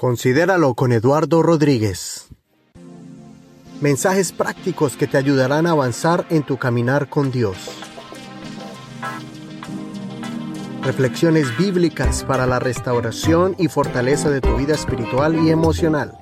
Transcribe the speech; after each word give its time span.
Considéralo 0.00 0.74
con 0.74 0.92
Eduardo 0.92 1.42
Rodríguez. 1.42 2.28
Mensajes 3.80 4.30
prácticos 4.30 4.96
que 4.96 5.08
te 5.08 5.16
ayudarán 5.16 5.66
a 5.66 5.72
avanzar 5.72 6.24
en 6.30 6.44
tu 6.44 6.56
caminar 6.56 7.08
con 7.08 7.32
Dios. 7.32 7.56
Reflexiones 10.84 11.48
bíblicas 11.58 12.22
para 12.22 12.46
la 12.46 12.60
restauración 12.60 13.56
y 13.58 13.66
fortaleza 13.66 14.30
de 14.30 14.40
tu 14.40 14.56
vida 14.56 14.74
espiritual 14.74 15.34
y 15.44 15.50
emocional. 15.50 16.16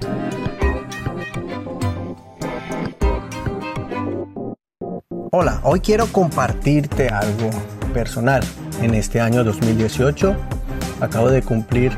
Hola, 5.33 5.61
hoy 5.65 5.81
quiero 5.81 6.07
compartirte 6.07 7.09
algo 7.11 7.51
personal. 7.93 8.43
En 8.81 8.95
este 8.95 9.21
año 9.21 9.45
2018 9.45 10.35
acabo 11.03 11.29
de 11.29 11.43
cumplir 11.43 11.93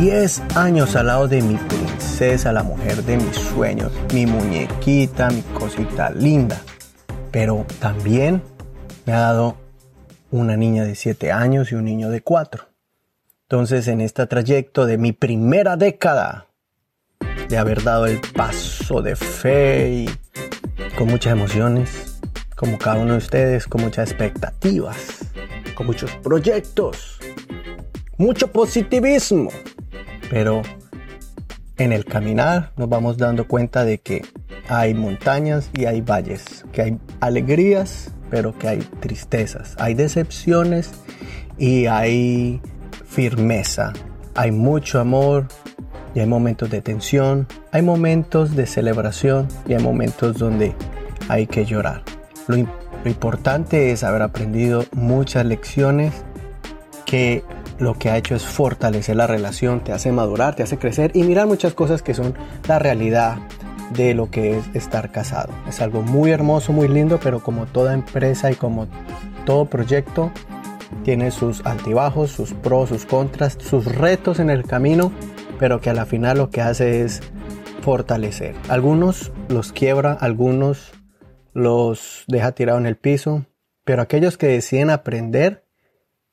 10 0.00 0.56
años 0.56 0.96
al 0.96 1.06
lado 1.06 1.28
de 1.28 1.40
mi 1.40 1.54
princesa, 1.54 2.52
la 2.52 2.64
mujer 2.64 3.04
de 3.04 3.16
mis 3.16 3.36
sueños, 3.36 3.92
mi 4.12 4.26
muñequita, 4.26 5.30
mi 5.30 5.40
cosita 5.42 6.10
linda. 6.10 6.60
Pero 7.30 7.64
también 7.78 8.42
me 9.06 9.12
ha 9.12 9.20
dado 9.20 9.56
una 10.32 10.56
niña 10.56 10.82
de 10.82 10.96
7 10.96 11.30
años 11.30 11.70
y 11.70 11.76
un 11.76 11.84
niño 11.84 12.10
de 12.10 12.22
4. 12.22 12.64
Entonces 13.42 13.86
en 13.86 14.00
este 14.00 14.26
trayecto 14.26 14.84
de 14.84 14.98
mi 14.98 15.12
primera 15.12 15.76
década, 15.76 16.48
de 17.48 17.56
haber 17.56 17.84
dado 17.84 18.06
el 18.06 18.20
paso 18.34 19.00
de 19.00 19.14
fe 19.14 19.90
y 19.90 20.10
con 20.96 21.06
muchas 21.06 21.34
emociones, 21.34 22.18
como 22.56 22.78
cada 22.78 22.96
uno 22.96 23.12
de 23.12 23.18
ustedes, 23.18 23.68
con 23.68 23.82
muchas 23.82 24.10
expectativas, 24.10 25.30
con 25.76 25.86
muchos 25.86 26.10
proyectos, 26.16 27.20
mucho 28.16 28.50
positivismo, 28.52 29.50
pero 30.30 30.62
en 31.76 31.92
el 31.92 32.04
caminar 32.04 32.72
nos 32.76 32.88
vamos 32.88 33.16
dando 33.16 33.48
cuenta 33.48 33.84
de 33.84 33.98
que 33.98 34.22
hay 34.68 34.94
montañas 34.94 35.70
y 35.74 35.86
hay 35.86 36.00
valles, 36.00 36.64
que 36.72 36.82
hay 36.82 36.98
alegrías, 37.20 38.12
pero 38.30 38.56
que 38.56 38.68
hay 38.68 38.78
tristezas, 39.00 39.74
hay 39.78 39.94
decepciones 39.94 40.92
y 41.58 41.86
hay 41.86 42.60
firmeza, 43.06 43.92
hay 44.34 44.50
mucho 44.50 45.00
amor 45.00 45.48
y 46.14 46.20
hay 46.20 46.26
momentos 46.26 46.70
de 46.70 46.80
tensión, 46.80 47.46
hay 47.72 47.82
momentos 47.82 48.54
de 48.54 48.66
celebración 48.66 49.48
y 49.66 49.74
hay 49.74 49.82
momentos 49.82 50.38
donde 50.38 50.74
hay 51.28 51.46
que 51.46 51.64
llorar. 51.64 52.02
Lo, 52.46 52.56
lo 52.56 53.10
importante 53.10 53.90
es 53.90 54.04
haber 54.04 54.22
aprendido 54.22 54.84
muchas 54.92 55.44
lecciones 55.44 56.12
que 57.04 57.42
lo 57.78 57.94
que 57.94 58.10
ha 58.10 58.16
hecho 58.16 58.34
es 58.34 58.44
fortalecer 58.44 59.16
la 59.16 59.26
relación, 59.26 59.82
te 59.82 59.92
hace 59.92 60.12
madurar, 60.12 60.54
te 60.54 60.62
hace 60.62 60.78
crecer 60.78 61.10
y 61.14 61.22
mirar 61.22 61.46
muchas 61.46 61.74
cosas 61.74 62.02
que 62.02 62.14
son 62.14 62.34
la 62.68 62.78
realidad 62.78 63.38
de 63.90 64.14
lo 64.14 64.30
que 64.30 64.58
es 64.58 64.64
estar 64.74 65.10
casado. 65.10 65.52
Es 65.68 65.80
algo 65.80 66.02
muy 66.02 66.30
hermoso, 66.30 66.72
muy 66.72 66.88
lindo, 66.88 67.20
pero 67.22 67.40
como 67.40 67.66
toda 67.66 67.94
empresa 67.94 68.50
y 68.50 68.54
como 68.54 68.86
todo 69.44 69.66
proyecto, 69.66 70.32
tiene 71.02 71.30
sus 71.30 71.64
altibajos, 71.66 72.30
sus 72.30 72.52
pros, 72.52 72.88
sus 72.88 73.04
contras, 73.04 73.58
sus 73.60 73.84
retos 73.86 74.38
en 74.38 74.50
el 74.50 74.64
camino, 74.64 75.12
pero 75.58 75.80
que 75.80 75.90
a 75.90 75.94
la 75.94 76.06
final 76.06 76.38
lo 76.38 76.50
que 76.50 76.60
hace 76.60 77.02
es 77.02 77.20
fortalecer. 77.82 78.54
Algunos 78.68 79.32
los 79.48 79.72
quiebra, 79.72 80.12
algunos 80.12 80.92
los 81.52 82.24
deja 82.26 82.52
tirado 82.52 82.78
en 82.78 82.86
el 82.86 82.96
piso, 82.96 83.44
pero 83.84 84.02
aquellos 84.02 84.38
que 84.38 84.46
deciden 84.46 84.90
aprender 84.90 85.64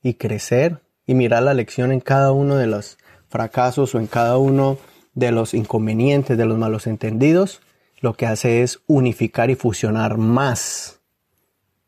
y 0.02 0.16
crecer 0.16 0.82
y 1.06 1.14
mirar 1.16 1.44
la 1.44 1.54
lección 1.54 1.92
en 1.92 2.00
cada 2.00 2.32
uno 2.32 2.56
de 2.56 2.68
los 2.68 2.98
fracasos 3.30 3.96
o 3.96 4.00
en 4.00 4.08
cada 4.08 4.38
uno 4.38 4.78
de 5.14 5.32
los 5.32 5.54
inconvenientes, 5.54 6.38
de 6.38 6.46
los 6.46 6.58
malos 6.58 6.88
entendidos, 6.88 7.62
lo 8.00 8.14
que 8.14 8.26
hace 8.26 8.64
es 8.64 8.82
unificar 8.88 9.50
y 9.50 9.56
fusionar 9.56 10.18
más 10.18 11.02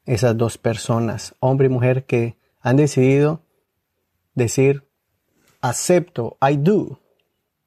esas 0.06 0.38
dos 0.38 0.58
personas, 0.58 1.36
hombre 1.40 1.68
y 1.68 1.70
mujer, 1.70 2.06
que 2.06 2.38
han 2.62 2.78
decidido 2.78 3.42
decir, 4.36 4.88
acepto, 5.62 6.38
I 6.42 6.58
do, 6.58 7.00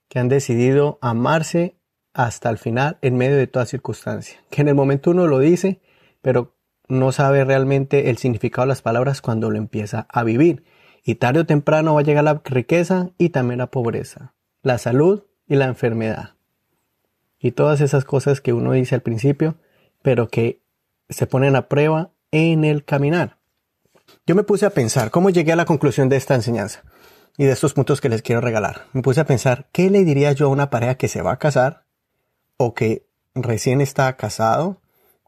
que 0.09 0.19
han 0.19 0.29
decidido 0.29 0.99
amarse 1.01 1.77
hasta 2.13 2.49
el 2.51 2.59
final 2.59 2.99
en 3.03 3.17
medio 3.17 3.37
de 3.37 3.47
toda 3.47 3.67
circunstancia. 3.67 4.43
Que 4.51 4.63
en 4.63 4.69
el 4.69 4.75
momento 4.75 5.11
uno 5.11 5.27
lo 5.27 5.39
dice, 5.39 5.81
pero 6.23 6.57
no 6.89 7.13
sabe 7.13 7.45
realmente 7.45 8.11
el 8.11 8.19
significado 8.19 8.67
de 8.67 8.69
las 8.69 8.83
palabras 8.83 9.21
cuando 9.21 9.51
lo 9.51 9.59
empieza 9.59 10.07
a 10.09 10.25
vivir. 10.25 10.65
Y 11.09 11.15
tarde 11.15 11.39
o 11.39 11.47
temprano 11.47 11.95
va 11.95 12.01
a 12.01 12.03
llegar 12.03 12.25
la 12.25 12.43
riqueza 12.45 13.11
y 13.17 13.29
también 13.29 13.59
la 13.59 13.69
pobreza, 13.69 14.35
la 14.63 14.77
salud 14.77 15.23
y 15.47 15.55
la 15.55 15.67
enfermedad. 15.67 16.35
Y 17.39 17.53
todas 17.53 17.81
esas 17.81 18.05
cosas 18.05 18.41
que 18.41 18.53
uno 18.53 18.73
dice 18.73 18.97
al 18.97 19.03
principio, 19.03 19.55
pero 20.03 20.27
que 20.27 20.61
se 21.09 21.29
ponen 21.29 21.55
a 21.55 21.69
prueba 21.69 22.11
en 22.33 22.65
el 22.65 22.85
caminar. 22.85 23.39
Yo 24.27 24.35
me 24.35 24.43
puse 24.43 24.67
a 24.67 24.71
pensar 24.71 25.13
cómo 25.13 25.31
llegué 25.31 25.53
a 25.53 25.57
la 25.57 25.65
conclusión 25.65 26.09
de 26.09 26.17
esta 26.17 26.35
enseñanza 26.35 26.83
y 27.39 27.45
de 27.45 27.53
estos 27.53 27.73
puntos 27.73 28.01
que 28.01 28.09
les 28.09 28.23
quiero 28.23 28.41
regalar. 28.41 28.87
Me 28.93 29.03
puse 29.03 29.21
a 29.21 29.27
pensar, 29.27 29.69
¿qué 29.71 29.91
le 29.91 30.03
diría 30.03 30.33
yo 30.33 30.47
a 30.47 30.51
una 30.51 30.71
pareja 30.71 30.97
que 30.97 31.07
se 31.07 31.23
va 31.23 31.31
a 31.31 31.39
casar 31.39 31.85
o 32.57 32.75
que 32.75 33.07
recién 33.33 33.81
está 33.81 34.17
casado 34.17 34.81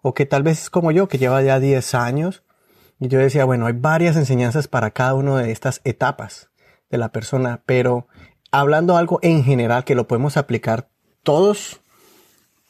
o 0.02 0.12
que 0.12 0.26
tal 0.26 0.42
vez 0.42 0.60
es 0.62 0.70
como 0.70 0.90
yo, 0.90 1.06
que 1.06 1.18
lleva 1.18 1.40
ya 1.40 1.60
10 1.60 1.94
años 1.94 2.42
y 3.00 3.08
yo 3.08 3.18
decía, 3.18 3.44
bueno, 3.44 3.66
hay 3.66 3.74
varias 3.74 4.16
enseñanzas 4.16 4.68
para 4.68 4.90
cada 4.90 5.14
una 5.14 5.38
de 5.38 5.52
estas 5.52 5.80
etapas 5.84 6.50
de 6.90 6.98
la 6.98 7.12
persona, 7.12 7.62
pero 7.66 8.08
hablando 8.50 8.96
algo 8.96 9.20
en 9.22 9.44
general 9.44 9.84
que 9.84 9.94
lo 9.94 10.08
podemos 10.08 10.36
aplicar 10.36 10.88
todos, 11.22 11.80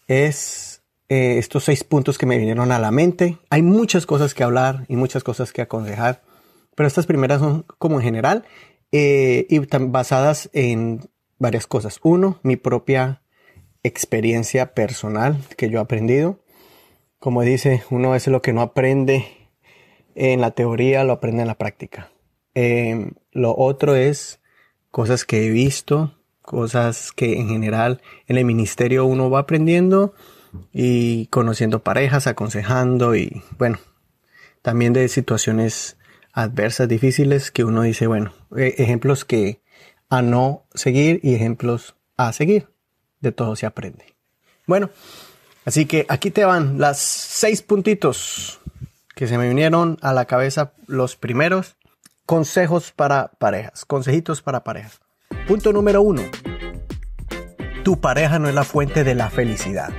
es 0.07 0.83
eh, 1.09 1.39
estos 1.39 1.65
seis 1.65 1.85
puntos 1.85 2.19
que 2.19 2.27
me 2.27 2.39
vinieron 2.39 2.73
a 2.73 2.79
la 2.79 2.91
mente. 2.91 3.39
Hay 3.51 3.63
muchas 3.63 4.07
cosas 4.07 4.35
que 4.35 4.45
hablar 4.45 4.85
y 4.89 4.97
muchas 4.97 5.25
cosas 5.25 5.53
que 5.53 5.63
aconsejar, 5.63 6.23
pero 6.75 6.87
estas 6.87 7.07
primeras 7.07 7.41
son 7.41 7.65
como 7.79 7.97
en 7.97 8.03
general 8.03 8.45
eh, 8.93 9.47
y 9.49 9.59
basadas 9.59 10.51
en 10.53 11.09
varias 11.39 11.67
cosas. 11.67 12.01
Uno, 12.03 12.39
mi 12.43 12.57
propia 12.57 13.23
experiencia 13.83 14.75
personal 14.75 15.39
que 15.57 15.71
yo 15.71 15.79
he 15.79 15.83
aprendido. 15.83 16.41
Como 17.19 17.43
dice, 17.43 17.83
uno 17.91 18.15
es 18.15 18.27
lo 18.29 18.43
que 18.43 18.53
no 18.53 18.61
aprende 18.61 19.38
en 20.19 20.41
la 20.41 20.51
teoría 20.51 21.05
lo 21.05 21.15
aprende 21.15 21.43
en 21.43 21.49
la 21.49 21.57
práctica. 21.57 22.11
Em, 22.55 23.13
lo 23.33 23.57
otro 23.57 23.95
es 23.95 24.41
cosas 24.91 25.25
que 25.25 25.47
he 25.47 25.51
visto, 25.51 26.15
cosas 26.43 27.13
que 27.13 27.39
en 27.39 27.49
general 27.49 28.03
en 28.27 28.37
el 28.37 28.45
ministerio 28.45 29.07
uno 29.07 29.31
va 29.31 29.41
aprendiendo 29.41 30.15
y 30.73 31.27
conociendo 31.27 31.85
parejas, 31.85 32.27
aconsejando 32.27 33.15
y 33.15 33.43
bueno, 33.59 33.79
también 34.63 34.93
de 34.93 35.09
situaciones 35.09 35.97
adversas, 36.33 36.89
difíciles 36.89 37.51
que 37.51 37.65
uno 37.65 37.83
dice, 37.83 38.07
bueno, 38.07 38.33
e, 38.57 38.75
ejemplos 38.79 39.25
que 39.25 39.61
a 40.09 40.23
no 40.23 40.65
seguir 40.75 41.21
y 41.23 41.35
ejemplos 41.35 41.97
a 42.17 42.33
seguir. 42.33 42.69
De 43.21 43.33
todo 43.33 43.57
se 43.57 43.67
aprende. 43.67 44.15
Bueno, 44.67 44.91
así 45.65 45.87
que 45.87 46.07
aquí 46.09 46.31
te 46.31 46.45
van 46.45 46.79
las 46.79 46.99
seis 46.99 47.63
puntitos 47.63 48.58
que 49.19 49.27
se 49.27 49.37
me 49.37 49.49
vinieron 49.49 49.99
a 50.01 50.13
la 50.13 50.27
cabeza 50.27 50.75
los 50.87 51.17
primeros 51.17 51.77
consejos 52.25 52.93
para 52.93 53.33
parejas, 53.41 53.85
consejitos 53.85 54.43
para 54.43 54.63
parejas. 54.63 55.01
Punto 55.49 55.73
número 55.73 56.03
uno. 56.03 56.23
Tu 57.83 58.01
pareja 58.01 58.39
no 58.39 58.49
es 58.49 58.55
la 58.55 58.63
fuente 58.63 59.03
de 59.03 59.17
la 59.17 59.29
felicidad. 59.29 59.91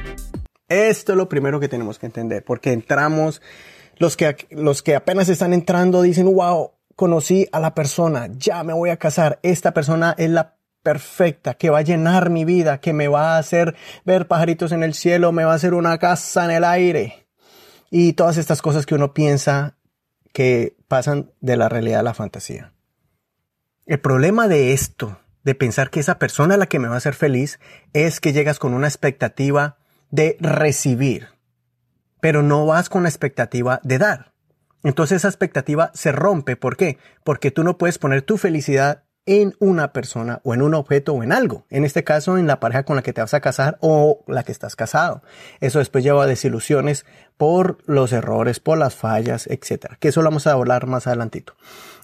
Esto 0.69 1.11
es 1.11 1.17
lo 1.17 1.27
primero 1.27 1.59
que 1.59 1.67
tenemos 1.67 1.99
que 1.99 2.05
entender, 2.05 2.45
porque 2.45 2.71
entramos, 2.71 3.41
los 3.97 4.15
que, 4.15 4.37
los 4.51 4.81
que 4.81 4.95
apenas 4.95 5.27
están 5.27 5.51
entrando 5.51 6.01
dicen, 6.01 6.33
wow, 6.33 6.71
conocí 6.95 7.45
a 7.51 7.59
la 7.59 7.75
persona, 7.75 8.29
ya 8.31 8.63
me 8.63 8.71
voy 8.71 8.89
a 8.89 8.95
casar, 8.95 9.39
esta 9.43 9.73
persona 9.73 10.15
es 10.17 10.29
la 10.29 10.55
perfecta, 10.81 11.55
que 11.55 11.69
va 11.69 11.79
a 11.79 11.81
llenar 11.81 12.29
mi 12.29 12.45
vida, 12.45 12.79
que 12.79 12.93
me 12.93 13.09
va 13.09 13.35
a 13.35 13.39
hacer 13.39 13.75
ver 14.05 14.29
pajaritos 14.29 14.71
en 14.71 14.81
el 14.81 14.93
cielo, 14.93 15.33
me 15.33 15.43
va 15.43 15.51
a 15.51 15.55
hacer 15.55 15.73
una 15.73 15.97
casa 15.97 16.45
en 16.45 16.51
el 16.51 16.63
aire 16.63 17.28
y 17.89 18.13
todas 18.13 18.37
estas 18.37 18.61
cosas 18.61 18.85
que 18.85 18.95
uno 18.95 19.13
piensa 19.13 19.77
que 20.33 20.75
pasan 20.87 21.31
de 21.41 21.57
la 21.57 21.69
realidad 21.69 22.01
a 22.01 22.03
la 22.03 22.13
fantasía. 22.13 22.73
El 23.85 23.99
problema 23.99 24.47
de 24.47 24.73
esto, 24.73 25.19
de 25.43 25.55
pensar 25.55 25.89
que 25.89 25.99
esa 25.99 26.19
persona 26.19 26.57
la 26.57 26.67
que 26.67 26.79
me 26.79 26.87
va 26.87 26.95
a 26.95 26.97
hacer 26.97 27.15
feliz, 27.15 27.59
es 27.93 28.19
que 28.19 28.33
llegas 28.33 28.59
con 28.59 28.73
una 28.73 28.87
expectativa 28.87 29.77
de 30.11 30.37
recibir, 30.39 31.29
pero 32.21 32.43
no 32.43 32.65
vas 32.65 32.89
con 32.89 33.03
la 33.03 33.09
expectativa 33.09 33.79
de 33.83 33.97
dar. 33.97 34.33
Entonces 34.83 35.17
esa 35.17 35.27
expectativa 35.27 35.91
se 35.93 36.11
rompe. 36.11 36.55
¿Por 36.55 36.77
qué? 36.77 36.97
Porque 37.23 37.51
tú 37.51 37.63
no 37.63 37.77
puedes 37.77 37.97
poner 37.97 38.21
tu 38.21 38.37
felicidad 38.37 39.03
en 39.25 39.55
una 39.59 39.93
persona 39.93 40.41
o 40.43 40.53
en 40.53 40.61
un 40.61 40.73
objeto 40.73 41.13
o 41.13 41.23
en 41.23 41.31
algo. 41.31 41.65
En 41.69 41.85
este 41.85 42.03
caso, 42.03 42.37
en 42.37 42.47
la 42.47 42.59
pareja 42.59 42.83
con 42.83 42.95
la 42.95 43.01
que 43.01 43.13
te 43.13 43.21
vas 43.21 43.33
a 43.33 43.41
casar 43.41 43.77
o 43.81 44.23
la 44.27 44.43
que 44.43 44.51
estás 44.51 44.75
casado. 44.75 45.21
Eso 45.59 45.79
después 45.79 46.03
lleva 46.03 46.23
a 46.23 46.27
desilusiones 46.27 47.05
por 47.37 47.77
los 47.85 48.11
errores, 48.11 48.59
por 48.59 48.77
las 48.77 48.95
fallas, 48.95 49.47
etcétera. 49.47 49.97
Que 49.99 50.09
eso 50.09 50.21
lo 50.21 50.29
vamos 50.29 50.47
a 50.47 50.53
hablar 50.53 50.87
más 50.87 51.07
adelantito. 51.07 51.53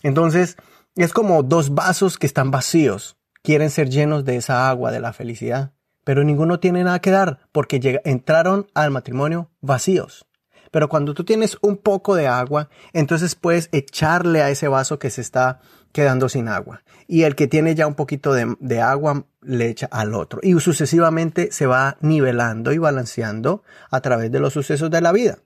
Entonces, 0.03 0.57
es 0.95 1.13
como 1.13 1.43
dos 1.43 1.73
vasos 1.73 2.17
que 2.17 2.27
están 2.27 2.51
vacíos. 2.51 3.17
quieren 3.41 3.69
ser 3.69 3.89
llenos 3.89 4.25
de 4.25 4.37
esa 4.37 4.69
agua 4.69 4.91
de 4.91 4.99
la 4.99 5.13
felicidad, 5.13 5.73
pero 6.03 6.23
ninguno 6.23 6.59
tiene 6.59 6.83
nada 6.83 6.99
que 6.99 7.11
dar 7.11 7.39
porque 7.51 8.01
entraron 8.03 8.67
al 8.73 8.89
matrimonio 8.89 9.51
vacíos. 9.61 10.25
Pero 10.75 10.89
cuando 10.89 11.13
tú 11.13 11.23
tienes 11.23 11.57
un 11.61 11.77
poco 11.77 12.15
de 12.15 12.27
agua, 12.27 12.67
entonces 12.91 13.35
puedes 13.35 13.69
echarle 13.71 14.41
a 14.41 14.49
ese 14.49 14.67
vaso 14.67 14.99
que 14.99 15.09
se 15.09 15.21
está 15.21 15.61
quedando 15.93 16.27
sin 16.27 16.49
agua. 16.49 16.83
Y 17.07 17.23
el 17.23 17.37
que 17.37 17.47
tiene 17.47 17.75
ya 17.75 17.87
un 17.87 17.93
poquito 17.95 18.33
de, 18.33 18.81
agua 18.81 19.23
le 19.41 19.69
echa 19.69 19.87
al 19.89 20.13
otro. 20.13 20.41
Y 20.43 20.59
sucesivamente 20.59 21.49
se 21.53 21.65
va 21.65 21.95
nivelando 22.01 22.73
y 22.73 22.77
balanceando 22.77 23.63
a 23.89 24.01
través 24.01 24.33
de 24.33 24.41
los 24.41 24.51
sucesos 24.51 24.91
de 24.91 24.99
la 24.99 25.13
vida. 25.13 25.39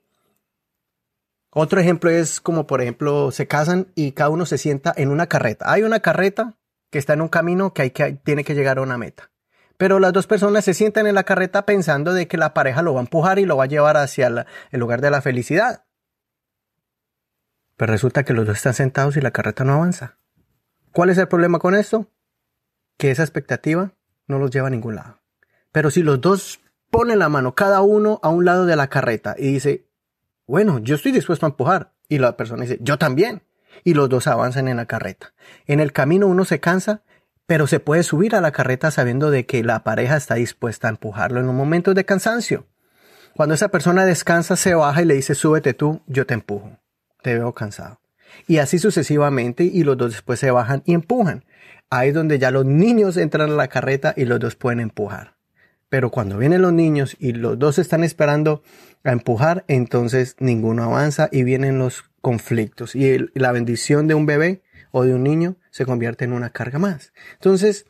Otro 1.52 1.78
ejemplo 1.78 2.10
es 2.10 2.40
como, 2.40 2.66
por 2.66 2.82
ejemplo, 2.82 3.30
se 3.30 3.46
casan 3.46 3.86
y 3.94 4.10
cada 4.10 4.30
uno 4.30 4.46
se 4.46 4.58
sienta 4.58 4.92
en 4.96 5.10
una 5.10 5.28
carreta. 5.28 5.70
Hay 5.70 5.84
una 5.84 6.00
carreta 6.00 6.56
que 6.90 6.98
está 6.98 7.12
en 7.12 7.20
un 7.20 7.28
camino 7.28 7.72
que, 7.72 7.82
hay 7.82 7.90
que 7.92 8.14
tiene 8.14 8.42
que 8.42 8.56
llegar 8.56 8.78
a 8.78 8.82
una 8.82 8.98
meta. 8.98 9.30
Pero 9.80 9.98
las 9.98 10.12
dos 10.12 10.26
personas 10.26 10.66
se 10.66 10.74
sientan 10.74 11.06
en 11.06 11.14
la 11.14 11.24
carreta 11.24 11.64
pensando 11.64 12.12
de 12.12 12.28
que 12.28 12.36
la 12.36 12.52
pareja 12.52 12.82
lo 12.82 12.92
va 12.92 13.00
a 13.00 13.04
empujar 13.04 13.38
y 13.38 13.46
lo 13.46 13.56
va 13.56 13.64
a 13.64 13.66
llevar 13.66 13.96
hacia 13.96 14.26
el 14.26 14.78
lugar 14.78 15.00
de 15.00 15.10
la 15.10 15.22
felicidad. 15.22 15.86
Pero 17.78 17.90
resulta 17.90 18.22
que 18.22 18.34
los 18.34 18.46
dos 18.46 18.58
están 18.58 18.74
sentados 18.74 19.16
y 19.16 19.22
la 19.22 19.30
carreta 19.30 19.64
no 19.64 19.72
avanza. 19.72 20.18
¿Cuál 20.92 21.08
es 21.08 21.16
el 21.16 21.28
problema 21.28 21.60
con 21.60 21.74
esto? 21.74 22.10
Que 22.98 23.10
esa 23.10 23.22
expectativa 23.22 23.94
no 24.26 24.38
los 24.38 24.50
lleva 24.50 24.66
a 24.66 24.70
ningún 24.70 24.96
lado. 24.96 25.22
Pero 25.72 25.90
si 25.90 26.02
los 26.02 26.20
dos 26.20 26.60
ponen 26.90 27.18
la 27.18 27.30
mano 27.30 27.54
cada 27.54 27.80
uno 27.80 28.20
a 28.22 28.28
un 28.28 28.44
lado 28.44 28.66
de 28.66 28.76
la 28.76 28.88
carreta 28.88 29.34
y 29.38 29.50
dice, 29.50 29.88
bueno, 30.46 30.78
yo 30.80 30.96
estoy 30.96 31.12
dispuesto 31.12 31.46
a 31.46 31.48
empujar. 31.48 31.94
Y 32.06 32.18
la 32.18 32.36
persona 32.36 32.64
dice, 32.64 32.76
yo 32.82 32.98
también. 32.98 33.44
Y 33.82 33.94
los 33.94 34.10
dos 34.10 34.26
avanzan 34.26 34.68
en 34.68 34.76
la 34.76 34.84
carreta. 34.84 35.32
En 35.64 35.80
el 35.80 35.94
camino 35.94 36.26
uno 36.26 36.44
se 36.44 36.60
cansa, 36.60 37.02
pero 37.50 37.66
se 37.66 37.80
puede 37.80 38.04
subir 38.04 38.36
a 38.36 38.40
la 38.40 38.52
carreta 38.52 38.92
sabiendo 38.92 39.32
de 39.32 39.44
que 39.44 39.64
la 39.64 39.82
pareja 39.82 40.16
está 40.16 40.36
dispuesta 40.36 40.86
a 40.86 40.90
empujarlo 40.90 41.40
en 41.40 41.48
un 41.48 41.56
momento 41.56 41.94
de 41.94 42.04
cansancio. 42.04 42.68
Cuando 43.34 43.56
esa 43.56 43.70
persona 43.70 44.06
descansa, 44.06 44.54
se 44.54 44.72
baja 44.74 45.02
y 45.02 45.04
le 45.04 45.14
dice, 45.14 45.34
súbete 45.34 45.74
tú, 45.74 46.00
yo 46.06 46.26
te 46.26 46.34
empujo. 46.34 46.78
Te 47.24 47.34
veo 47.34 47.52
cansado. 47.52 48.00
Y 48.46 48.58
así 48.58 48.78
sucesivamente, 48.78 49.64
y 49.64 49.82
los 49.82 49.98
dos 49.98 50.12
después 50.12 50.38
se 50.38 50.52
bajan 50.52 50.84
y 50.86 50.94
empujan. 50.94 51.44
Ahí 51.90 52.10
es 52.10 52.14
donde 52.14 52.38
ya 52.38 52.52
los 52.52 52.66
niños 52.66 53.16
entran 53.16 53.50
a 53.50 53.54
la 53.54 53.66
carreta 53.66 54.14
y 54.16 54.26
los 54.26 54.38
dos 54.38 54.54
pueden 54.54 54.78
empujar. 54.78 55.34
Pero 55.88 56.12
cuando 56.12 56.38
vienen 56.38 56.62
los 56.62 56.72
niños 56.72 57.16
y 57.18 57.32
los 57.32 57.58
dos 57.58 57.80
están 57.80 58.04
esperando 58.04 58.62
a 59.02 59.10
empujar, 59.10 59.64
entonces 59.66 60.36
ninguno 60.38 60.84
avanza 60.84 61.28
y 61.32 61.42
vienen 61.42 61.80
los 61.80 62.04
conflictos. 62.20 62.94
Y 62.94 63.28
la 63.34 63.50
bendición 63.50 64.06
de 64.06 64.14
un 64.14 64.26
bebé 64.26 64.62
o 64.92 65.02
de 65.02 65.14
un 65.14 65.24
niño 65.24 65.56
se 65.70 65.86
convierte 65.86 66.24
en 66.24 66.32
una 66.32 66.50
carga 66.50 66.78
más. 66.78 67.12
Entonces, 67.34 67.86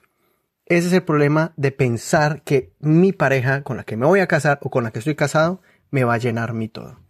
ese 0.66 0.86
es 0.86 0.92
el 0.92 1.02
problema 1.02 1.52
de 1.56 1.72
pensar 1.72 2.42
que 2.42 2.72
mi 2.78 3.12
pareja 3.12 3.62
con 3.62 3.76
la 3.76 3.84
que 3.84 3.96
me 3.96 4.06
voy 4.06 4.20
a 4.20 4.28
casar 4.28 4.60
o 4.62 4.70
con 4.70 4.84
la 4.84 4.92
que 4.92 5.00
estoy 5.00 5.16
casado 5.16 5.60
me 5.90 6.04
va 6.04 6.14
a 6.14 6.18
llenar 6.18 6.52
mi 6.52 6.68
todo. 6.68 7.00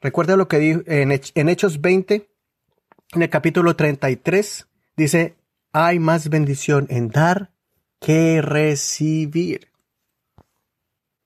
Recuerda 0.00 0.36
lo 0.36 0.48
que 0.48 0.58
dijo 0.58 0.80
en, 0.86 1.12
Hechos 1.48 1.82
20, 1.82 2.30
en 3.12 3.22
el 3.22 3.28
capítulo 3.28 3.76
33, 3.76 4.66
dice, 4.96 5.36
hay 5.72 5.98
más 5.98 6.30
bendición 6.30 6.86
en 6.88 7.10
dar 7.10 7.50
que 8.00 8.40
recibir. 8.40 9.68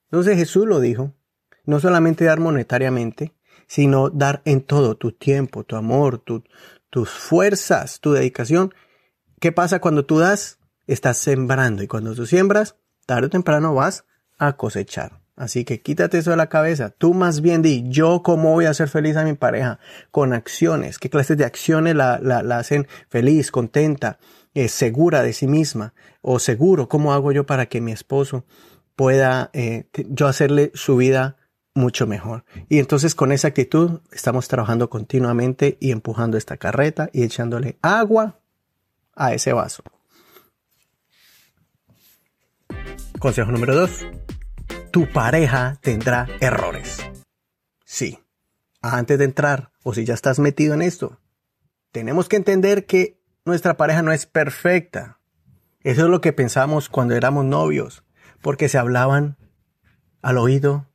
Entonces 0.06 0.36
Jesús 0.36 0.66
lo 0.66 0.80
dijo, 0.80 1.12
no 1.64 1.78
solamente 1.78 2.24
dar 2.24 2.40
monetariamente, 2.40 3.32
sino 3.68 4.10
dar 4.10 4.42
en 4.44 4.60
todo 4.60 4.96
tu 4.96 5.12
tiempo, 5.12 5.62
tu 5.62 5.76
amor, 5.76 6.18
tus 6.94 7.10
fuerzas, 7.10 7.98
tu 7.98 8.12
dedicación. 8.12 8.72
¿Qué 9.40 9.50
pasa 9.50 9.80
cuando 9.80 10.06
tú 10.06 10.20
das? 10.20 10.60
Estás 10.86 11.18
sembrando 11.18 11.82
y 11.82 11.88
cuando 11.88 12.14
tú 12.14 12.24
siembras, 12.24 12.76
tarde 13.04 13.26
o 13.26 13.30
temprano 13.30 13.74
vas 13.74 14.04
a 14.38 14.56
cosechar. 14.56 15.20
Así 15.34 15.64
que 15.64 15.82
quítate 15.82 16.18
eso 16.18 16.30
de 16.30 16.36
la 16.36 16.48
cabeza. 16.48 16.90
Tú 16.90 17.12
más 17.12 17.40
bien 17.40 17.62
di, 17.62 17.82
yo 17.88 18.22
cómo 18.22 18.52
voy 18.52 18.66
a 18.66 18.70
hacer 18.70 18.88
feliz 18.88 19.16
a 19.16 19.24
mi 19.24 19.32
pareja 19.32 19.80
con 20.12 20.32
acciones. 20.32 21.00
¿Qué 21.00 21.10
clases 21.10 21.36
de 21.36 21.44
acciones 21.44 21.96
la, 21.96 22.20
la, 22.20 22.58
hacen 22.58 22.86
feliz, 23.08 23.50
contenta, 23.50 24.20
eh, 24.54 24.68
segura 24.68 25.24
de 25.24 25.32
sí 25.32 25.48
misma? 25.48 25.94
O 26.22 26.38
seguro, 26.38 26.88
¿cómo 26.88 27.12
hago 27.12 27.32
yo 27.32 27.44
para 27.44 27.66
que 27.66 27.80
mi 27.80 27.90
esposo 27.90 28.44
pueda 28.94 29.50
eh, 29.52 29.88
yo 30.10 30.28
hacerle 30.28 30.70
su 30.74 30.96
vida 30.96 31.38
mucho 31.74 32.06
mejor. 32.06 32.44
Y 32.68 32.78
entonces 32.78 33.14
con 33.14 33.32
esa 33.32 33.48
actitud 33.48 34.00
estamos 34.12 34.48
trabajando 34.48 34.88
continuamente 34.88 35.76
y 35.80 35.90
empujando 35.90 36.36
esta 36.38 36.56
carreta 36.56 37.10
y 37.12 37.24
echándole 37.24 37.78
agua 37.82 38.38
a 39.14 39.34
ese 39.34 39.52
vaso. 39.52 39.82
Consejo 43.18 43.50
número 43.50 43.74
dos. 43.74 44.06
Tu 44.90 45.10
pareja 45.10 45.78
tendrá 45.80 46.28
errores. 46.40 46.98
Sí. 47.84 48.18
Antes 48.80 49.18
de 49.18 49.24
entrar, 49.24 49.70
o 49.82 49.94
si 49.94 50.04
ya 50.04 50.14
estás 50.14 50.38
metido 50.38 50.74
en 50.74 50.82
esto, 50.82 51.18
tenemos 51.90 52.28
que 52.28 52.36
entender 52.36 52.86
que 52.86 53.18
nuestra 53.44 53.76
pareja 53.76 54.02
no 54.02 54.12
es 54.12 54.26
perfecta. 54.26 55.18
Eso 55.82 56.04
es 56.04 56.08
lo 56.08 56.20
que 56.20 56.32
pensamos 56.32 56.88
cuando 56.88 57.14
éramos 57.14 57.44
novios 57.44 58.04
porque 58.44 58.68
se 58.68 58.76
hablaban 58.76 59.38
al 60.20 60.36
oído. 60.36 60.86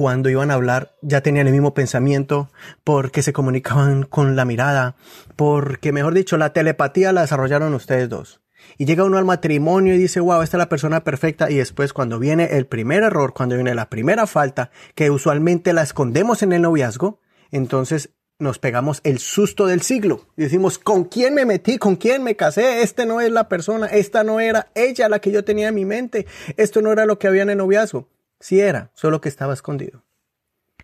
Cuando 0.00 0.30
iban 0.30 0.50
a 0.50 0.54
hablar 0.54 0.96
ya 1.02 1.20
tenían 1.20 1.46
el 1.46 1.52
mismo 1.52 1.74
pensamiento, 1.74 2.48
porque 2.84 3.20
se 3.20 3.34
comunicaban 3.34 4.04
con 4.04 4.34
la 4.34 4.46
mirada, 4.46 4.96
porque, 5.36 5.92
mejor 5.92 6.14
dicho, 6.14 6.38
la 6.38 6.54
telepatía 6.54 7.12
la 7.12 7.20
desarrollaron 7.20 7.74
ustedes 7.74 8.08
dos. 8.08 8.40
Y 8.78 8.86
llega 8.86 9.04
uno 9.04 9.18
al 9.18 9.26
matrimonio 9.26 9.94
y 9.94 9.98
dice, 9.98 10.20
wow, 10.20 10.40
esta 10.40 10.56
es 10.56 10.58
la 10.58 10.70
persona 10.70 11.04
perfecta. 11.04 11.50
Y 11.50 11.56
después 11.56 11.92
cuando 11.92 12.18
viene 12.18 12.56
el 12.56 12.66
primer 12.66 13.02
error, 13.02 13.34
cuando 13.34 13.56
viene 13.56 13.74
la 13.74 13.90
primera 13.90 14.26
falta, 14.26 14.70
que 14.94 15.10
usualmente 15.10 15.74
la 15.74 15.82
escondemos 15.82 16.42
en 16.42 16.54
el 16.54 16.62
noviazgo, 16.62 17.20
entonces 17.50 18.08
nos 18.38 18.58
pegamos 18.58 19.02
el 19.04 19.18
susto 19.18 19.66
del 19.66 19.82
siglo. 19.82 20.28
Y 20.34 20.44
decimos, 20.44 20.78
¿con 20.78 21.04
quién 21.04 21.34
me 21.34 21.44
metí? 21.44 21.76
¿Con 21.76 21.96
quién 21.96 22.22
me 22.22 22.36
casé? 22.36 22.80
Este 22.80 23.04
no 23.04 23.20
es 23.20 23.30
la 23.30 23.50
persona, 23.50 23.84
esta 23.84 24.24
no 24.24 24.40
era 24.40 24.70
ella 24.74 25.10
la 25.10 25.18
que 25.18 25.30
yo 25.30 25.44
tenía 25.44 25.68
en 25.68 25.74
mi 25.74 25.84
mente. 25.84 26.26
Esto 26.56 26.80
no 26.80 26.90
era 26.90 27.04
lo 27.04 27.18
que 27.18 27.28
había 27.28 27.42
en 27.42 27.50
el 27.50 27.58
noviazgo. 27.58 28.08
Sí 28.40 28.60
era, 28.60 28.90
solo 28.94 29.20
que 29.20 29.28
estaba 29.28 29.54
escondido. 29.54 30.02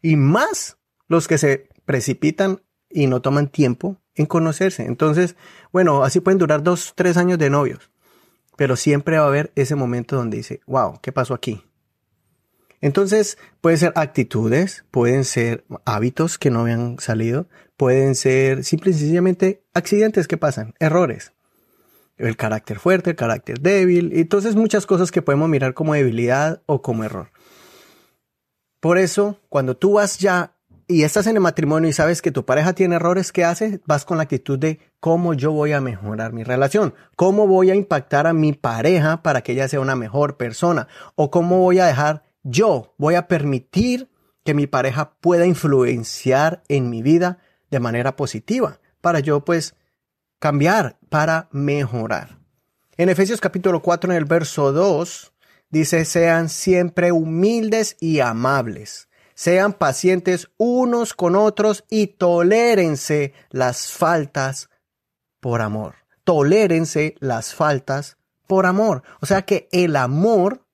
Y 0.03 0.17
más 0.17 0.77
los 1.09 1.27
que 1.27 1.39
se 1.39 1.69
precipitan 1.85 2.63
y 2.91 3.07
no 3.07 3.23
toman 3.23 3.49
tiempo 3.49 4.01
en 4.15 4.27
conocerse. 4.27 4.85
Entonces, 4.85 5.37
bueno, 5.73 6.05
así 6.05 6.21
pueden 6.21 6.39
durar 6.39 6.63
dos, 6.63 6.93
tres 6.95 7.17
años 7.17 7.39
de 7.39 7.51
novios. 7.51 7.91
Pero 8.57 8.77
siempre 8.77 9.19
va 9.19 9.25
a 9.25 9.29
haber 9.29 9.53
ese 9.55 9.75
momento 9.75 10.17
donde 10.17 10.39
dice, 10.39 10.61
wow, 10.67 11.01
¿qué 11.03 11.13
pasó 11.13 11.35
aquí? 11.35 11.63
Entonces, 12.81 13.39
pueden 13.61 13.79
ser 13.79 13.93
actitudes, 13.97 14.85
pueden 14.91 15.25
ser 15.25 15.65
hábitos 15.85 16.39
que 16.39 16.51
no 16.51 16.61
habían 16.61 16.99
salido, 16.99 17.49
pueden 17.77 18.15
ser 18.15 18.65
simple 18.65 18.91
y 18.91 18.95
sencillamente 18.95 19.65
accidentes 19.75 20.29
que 20.29 20.37
pasan, 20.37 20.75
errores. 20.79 21.33
El 22.17 22.37
carácter 22.37 22.79
fuerte, 22.79 23.11
el 23.11 23.17
carácter 23.17 23.61
débil, 23.61 24.13
y 24.15 24.21
entonces 24.21 24.57
muchas 24.57 24.87
cosas 24.87 25.11
que 25.11 25.23
podemos 25.23 25.49
mirar 25.49 25.75
como 25.75 25.95
debilidad 25.95 26.63
o 26.67 26.81
como 26.81 27.05
error. 27.05 27.31
Por 28.81 28.99
eso, 28.99 29.41
cuando 29.49 29.77
tú 29.77 29.95
vas 29.95 30.19
ya 30.19 30.53
y 30.89 31.03
estás 31.03 31.27
en 31.27 31.37
el 31.37 31.43
matrimonio 31.43 31.89
y 31.89 31.93
sabes 31.93 32.23
que 32.23 32.31
tu 32.31 32.45
pareja 32.45 32.73
tiene 32.73 32.97
errores, 32.97 33.33
¿qué 33.33 33.45
haces? 33.45 33.81
Vas 33.87 34.05
con 34.05 34.19
la 34.19 34.25
actitud 34.25 34.59
de 34.59 34.79
cómo 35.01 35.35
yo 35.35 35.51
voy 35.51 35.73
a 35.73 35.81
mejorar 35.81 36.33
mi 36.33 36.45
relación, 36.45 36.95
cómo 37.17 37.47
voy 37.47 37.71
a 37.71 37.75
impactar 37.75 38.27
a 38.27 38.33
mi 38.33 38.53
pareja 38.53 39.23
para 39.23 39.43
que 39.43 39.53
ella 39.53 39.69
sea 39.69 39.81
una 39.81 39.97
mejor 39.97 40.37
persona, 40.37 40.87
o 41.17 41.31
cómo 41.31 41.59
voy 41.59 41.81
a 41.81 41.87
dejar 41.87 42.23
yo 42.49 42.95
voy 42.97 43.17
a 43.17 43.27
permitir 43.27 44.09
que 44.45 44.55
mi 44.55 44.69
pareja 44.69 45.15
pueda 45.21 45.47
influenciar 45.47 46.63
en 46.69 46.89
mi 46.89 47.03
vida 47.03 47.39
de 47.73 47.81
manera 47.81 48.15
positiva 48.15 48.79
para 49.01 49.19
yo 49.19 49.45
pues 49.45 49.75
cambiar, 50.39 50.99
para 51.09 51.49
mejorar. 51.51 52.39
En 52.97 53.09
Efesios 53.09 53.41
capítulo 53.41 53.83
4 53.83 54.13
en 54.13 54.17
el 54.17 54.25
verso 54.25 54.73
2 54.73 55.33
dice, 55.71 56.05
sean 56.05 56.49
siempre 56.49 57.13
humildes 57.13 57.97
y 58.01 58.21
amables, 58.21 59.09
sean 59.35 59.73
pacientes 59.73 60.49
unos 60.57 61.15
con 61.15 61.37
otros 61.37 61.85
y 61.91 62.07
tolérense 62.09 63.35
las 63.51 63.93
faltas 63.93 64.71
por 65.41 65.61
amor. 65.61 65.95
Tolérense 66.25 67.15
las 67.21 67.55
faltas 67.55 68.17
por 68.47 68.67
amor. 68.67 69.03
O 69.21 69.27
sea 69.27 69.43
que 69.43 69.69
el 69.73 69.97
amor 69.97 70.67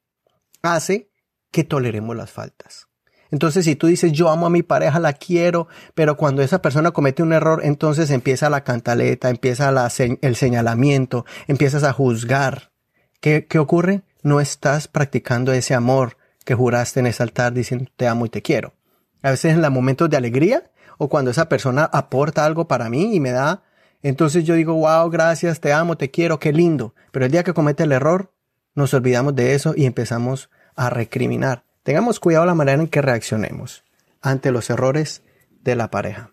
hace 0.63 1.11
que 1.51 1.65
toleremos 1.65 2.17
las 2.17 2.31
faltas. 2.31 2.89
Entonces, 3.33 3.65
si 3.65 3.77
tú 3.77 3.87
dices, 3.87 4.13
yo 4.13 4.29
amo 4.29 4.47
a 4.47 4.51
mi 4.51 4.63
pareja, 4.63 5.01
la 5.01 5.15
quiero, 5.15 5.67
pero 5.95 6.19
cuando 6.19 6.43
esa 6.43 6.61
persona 6.61 6.91
comete 6.91 7.23
un 7.23 7.33
error, 7.33 7.63
entonces 7.65 8.11
empieza 8.11 8.51
la 8.51 8.63
cantaleta, 8.63 9.31
empieza 9.31 9.73
el 10.21 10.37
señalamiento, 10.37 11.25
empiezas 11.49 11.83
a 11.83 11.95
juzgar. 11.95 12.73
¿Qué, 13.21 13.47
¿Qué 13.47 13.59
ocurre? 13.59 14.03
No 14.23 14.41
estás 14.41 14.89
practicando 14.89 15.53
ese 15.53 15.75
amor 15.75 16.17
que 16.45 16.55
juraste 16.55 17.01
en 17.01 17.07
ese 17.07 17.23
altar 17.23 17.53
diciendo 17.53 17.91
te 17.97 18.07
amo 18.07 18.27
y 18.27 18.29
te 18.29 18.43
quiero. 18.43 18.75
A 19.23 19.31
veces 19.31 19.55
en 19.55 19.63
los 19.63 19.71
momentos 19.71 20.11
de 20.11 20.17
alegría 20.17 20.71
o 20.99 21.09
cuando 21.09 21.31
esa 21.31 21.49
persona 21.49 21.85
aporta 21.85 22.45
algo 22.45 22.69
para 22.69 22.89
mí 22.89 23.15
y 23.15 23.21
me 23.21 23.33
da 23.33 23.63
Entonces 24.03 24.45
yo 24.45 24.55
digo, 24.55 24.75
wow, 24.75 25.09
gracias, 25.11 25.61
te 25.61 25.73
amo, 25.73 25.97
te 25.97 26.11
quiero, 26.11 26.39
qué 26.41 26.53
lindo. 26.53 26.95
Pero 27.13 27.27
el 27.27 27.33
día 27.33 27.45
que 27.45 27.55
comete 27.55 27.85
el 27.85 27.93
error, 27.93 28.33
nos 28.75 28.95
olvidamos 28.95 29.35
de 29.37 29.55
eso 29.55 29.75
y 29.77 29.85
empezamos 29.85 30.51
a 30.75 30.91
recriminar. 30.91 31.65
Tengamos 31.83 32.21
cuidado 32.21 32.47
la 32.47 32.55
manera 32.55 32.81
en 32.81 32.89
que 32.89 33.03
reaccionemos 33.03 33.85
ante 34.21 34.51
los 34.51 34.71
errores 34.71 35.23
de 35.63 35.77
la 35.77 35.91
pareja. 35.91 36.31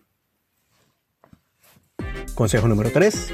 Consejo 2.34 2.68
número 2.68 2.90
3. 2.90 3.32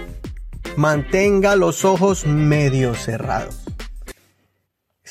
Mantenga 0.77 1.57
los 1.57 1.85
ojos 1.85 2.27
medio 2.27 2.95
cerrados. 2.95 3.67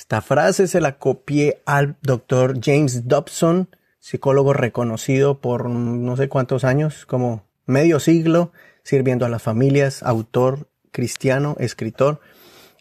Esta 0.06 0.22
frase 0.22 0.68
se 0.68 0.82
la 0.82 1.00
copié 1.00 1.64
al 1.66 1.98
doctor 2.04 2.60
James 2.64 3.08
Dobson, 3.08 3.70
psicólogo 3.98 4.54
reconocido 4.54 5.42
por 5.42 5.68
no 5.68 6.16
sé 6.16 6.30
cuántos 6.30 6.64
años, 6.64 7.08
como 7.08 7.48
medio 7.66 8.00
siglo, 8.00 8.52
sirviendo 8.84 9.26
a 9.26 9.30
las 9.30 9.42
familias, 9.42 10.04
autor 10.04 10.70
cristiano, 10.92 11.56
escritor, 11.58 12.20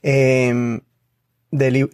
em, 0.02 0.82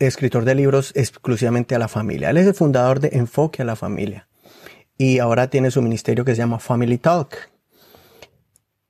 escritor 0.01 0.45
de 0.45 0.57
libros 0.57 0.91
exclusivamente 0.97 1.77
a 1.77 1.79
la 1.79 1.87
familia. 1.87 2.31
Él 2.31 2.39
es 2.39 2.49
el 2.49 2.55
fundador 2.55 2.99
de 2.99 3.11
Enfoque 3.13 3.63
a 3.63 3.65
la 3.65 3.77
Familia 3.77 4.27
y 4.99 5.21
ahora 5.21 5.49
tiene 5.49 5.71
su 5.71 5.81
ministerio 5.81 6.25
que 6.25 6.35
se 6.35 6.39
llama 6.39 6.59
Family 6.59 6.99
Talk. 6.99 7.37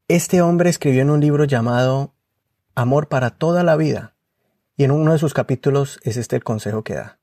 Este 0.09 0.41
hombre 0.41 0.71
escribió 0.71 1.03
en 1.03 1.11
un 1.11 1.21
libro 1.21 1.45
llamado 1.45 2.15
Amor 2.75 3.09
para 3.09 3.29
toda 3.29 3.63
la 3.63 3.77
vida 3.77 4.15
y 4.81 4.85
en 4.85 4.93
uno 4.93 5.13
de 5.13 5.19
sus 5.19 5.35
capítulos 5.35 6.01
es 6.05 6.17
este 6.17 6.37
el 6.37 6.43
consejo 6.43 6.83
que 6.83 6.95
da. 6.95 7.19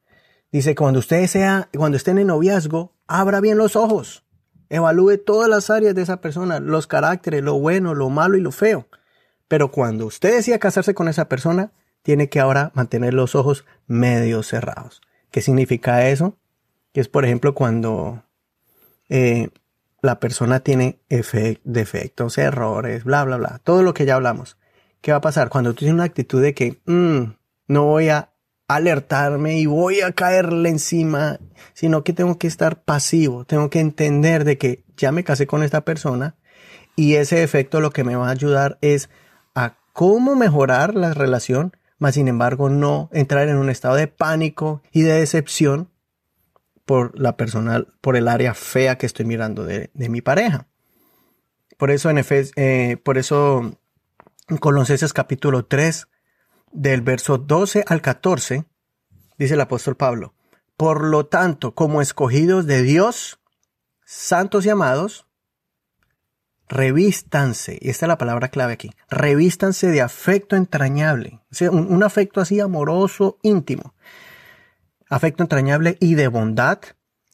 Dice, 0.52 0.76
cuando 0.76 1.00
usted 1.00 1.26
sea, 1.26 1.70
cuando 1.76 1.98
estén 1.98 2.20
en 2.20 2.28
noviazgo, 2.28 2.94
abra 3.08 3.42
bien 3.42 3.58
los 3.58 3.76
ojos. 3.76 4.24
Evalúe 4.70 5.18
todas 5.18 5.50
las 5.50 5.72
áreas 5.72 5.96
de 5.96 6.04
esa 6.04 6.22
persona, 6.22 6.60
los 6.60 6.86
caracteres, 6.86 7.42
lo 7.42 7.58
bueno, 7.58 7.96
lo 7.96 8.12
malo 8.12 8.38
y 8.38 8.42
lo 8.42 8.52
feo. 8.52 8.88
Pero 9.48 9.72
cuando 9.72 10.06
usted 10.06 10.36
decida 10.36 10.60
casarse 10.60 10.94
con 10.94 11.08
esa 11.08 11.30
persona, 11.30 11.72
tiene 12.04 12.30
que 12.30 12.40
ahora 12.40 12.72
mantener 12.76 13.16
los 13.16 13.34
ojos 13.34 13.66
medio 13.88 14.44
cerrados. 14.44 15.02
¿Qué 15.32 15.42
significa 15.42 16.08
eso? 16.08 16.38
Que 16.94 17.02
es, 17.02 17.08
por 17.08 17.26
ejemplo, 17.26 17.56
cuando 17.56 18.22
eh, 19.10 19.50
la 20.04 20.20
persona 20.20 20.60
tiene 20.60 21.00
defectos, 21.10 22.38
errores, 22.38 23.04
bla, 23.04 23.24
bla, 23.24 23.38
bla. 23.38 23.62
Todo 23.64 23.82
lo 23.82 23.96
que 23.96 24.06
ya 24.06 24.14
hablamos. 24.14 24.60
¿Qué 25.02 25.10
va 25.10 25.18
a 25.18 25.22
pasar? 25.22 25.50
Cuando 25.50 25.72
tú 25.72 25.78
tienes 25.80 25.96
una 25.96 26.04
actitud 26.04 26.40
de 26.40 26.54
que, 26.54 26.82
mm, 26.86 27.32
no 27.68 27.86
voy 27.86 28.10
a 28.10 28.32
alertarme 28.68 29.60
y 29.60 29.66
voy 29.66 30.02
a 30.02 30.12
caerle 30.12 30.70
encima, 30.70 31.40
sino 31.74 32.04
que 32.04 32.14
tengo 32.14 32.38
que 32.38 32.48
estar 32.48 32.84
pasivo, 32.84 33.46
tengo 33.46 33.70
que 33.70 33.80
entender 33.80 34.44
de 34.44 34.58
que 34.58 34.84
ya 34.98 35.12
me 35.12 35.24
casé 35.24 35.48
con 35.48 35.64
esta 35.64 35.82
persona 35.82 36.36
y 36.96 37.16
ese 37.16 37.44
efecto 37.44 37.80
lo 37.80 37.92
que 37.92 38.04
me 38.04 38.16
va 38.16 38.28
a 38.28 38.32
ayudar 38.32 38.78
es 38.82 39.10
a 39.56 39.78
cómo 39.94 40.36
mejorar 40.36 40.96
la 40.96 41.14
relación, 41.14 41.76
mas 41.98 42.16
sin 42.16 42.28
embargo 42.28 42.70
no 42.70 43.10
entrar 43.14 43.48
en 43.48 43.58
un 43.58 43.70
estado 43.70 43.96
de 43.96 44.08
pánico 44.08 44.82
y 44.92 45.02
de 45.04 45.14
decepción 45.14 45.90
por 46.86 47.18
la 47.20 47.38
persona, 47.38 47.86
por 48.02 48.16
el 48.16 48.28
área 48.28 48.54
fea 48.54 48.98
que 48.98 49.06
estoy 49.06 49.26
mirando 49.26 49.66
de, 49.66 49.92
mi 49.94 50.22
pareja. 50.22 50.68
Por 51.78 51.92
eso 51.92 52.10
en 52.10 52.18
Efes, 52.18 52.52
eh, 52.56 52.98
por 53.04 53.18
eso 53.18 53.78
en 54.48 54.58
capítulo 55.14 55.66
3 55.66 56.08
del 56.72 57.02
verso 57.02 57.38
12 57.38 57.84
al 57.88 58.02
14, 58.02 58.66
dice 59.38 59.54
el 59.54 59.62
apóstol 59.62 59.96
Pablo, 59.96 60.34
por 60.76 61.04
lo 61.04 61.26
tanto, 61.26 61.74
como 61.74 62.02
escogidos 62.02 62.66
de 62.68 62.84
Dios, 62.84 63.40
santos 64.06 64.66
y 64.66 64.70
amados, 64.70 65.26
revístanse, 66.70 67.78
y 67.82 67.90
esta 67.90 68.06
es 68.06 68.08
la 68.08 68.18
palabra 68.18 68.50
clave 68.50 68.74
aquí, 68.74 68.92
revístanse 69.10 69.88
de 69.88 70.02
afecto 70.02 70.56
entrañable, 70.56 71.42
un, 71.72 71.92
un 71.92 72.04
afecto 72.04 72.42
así 72.42 72.60
amoroso, 72.60 73.40
íntimo, 73.42 73.96
afecto 75.10 75.44
entrañable 75.44 75.98
y 76.00 76.16
de 76.16 76.28
bondad, 76.28 76.80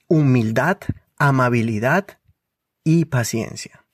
humildad, 0.08 0.78
amabilidad 1.18 2.06
y 2.84 3.06
paciencia. 3.06 3.86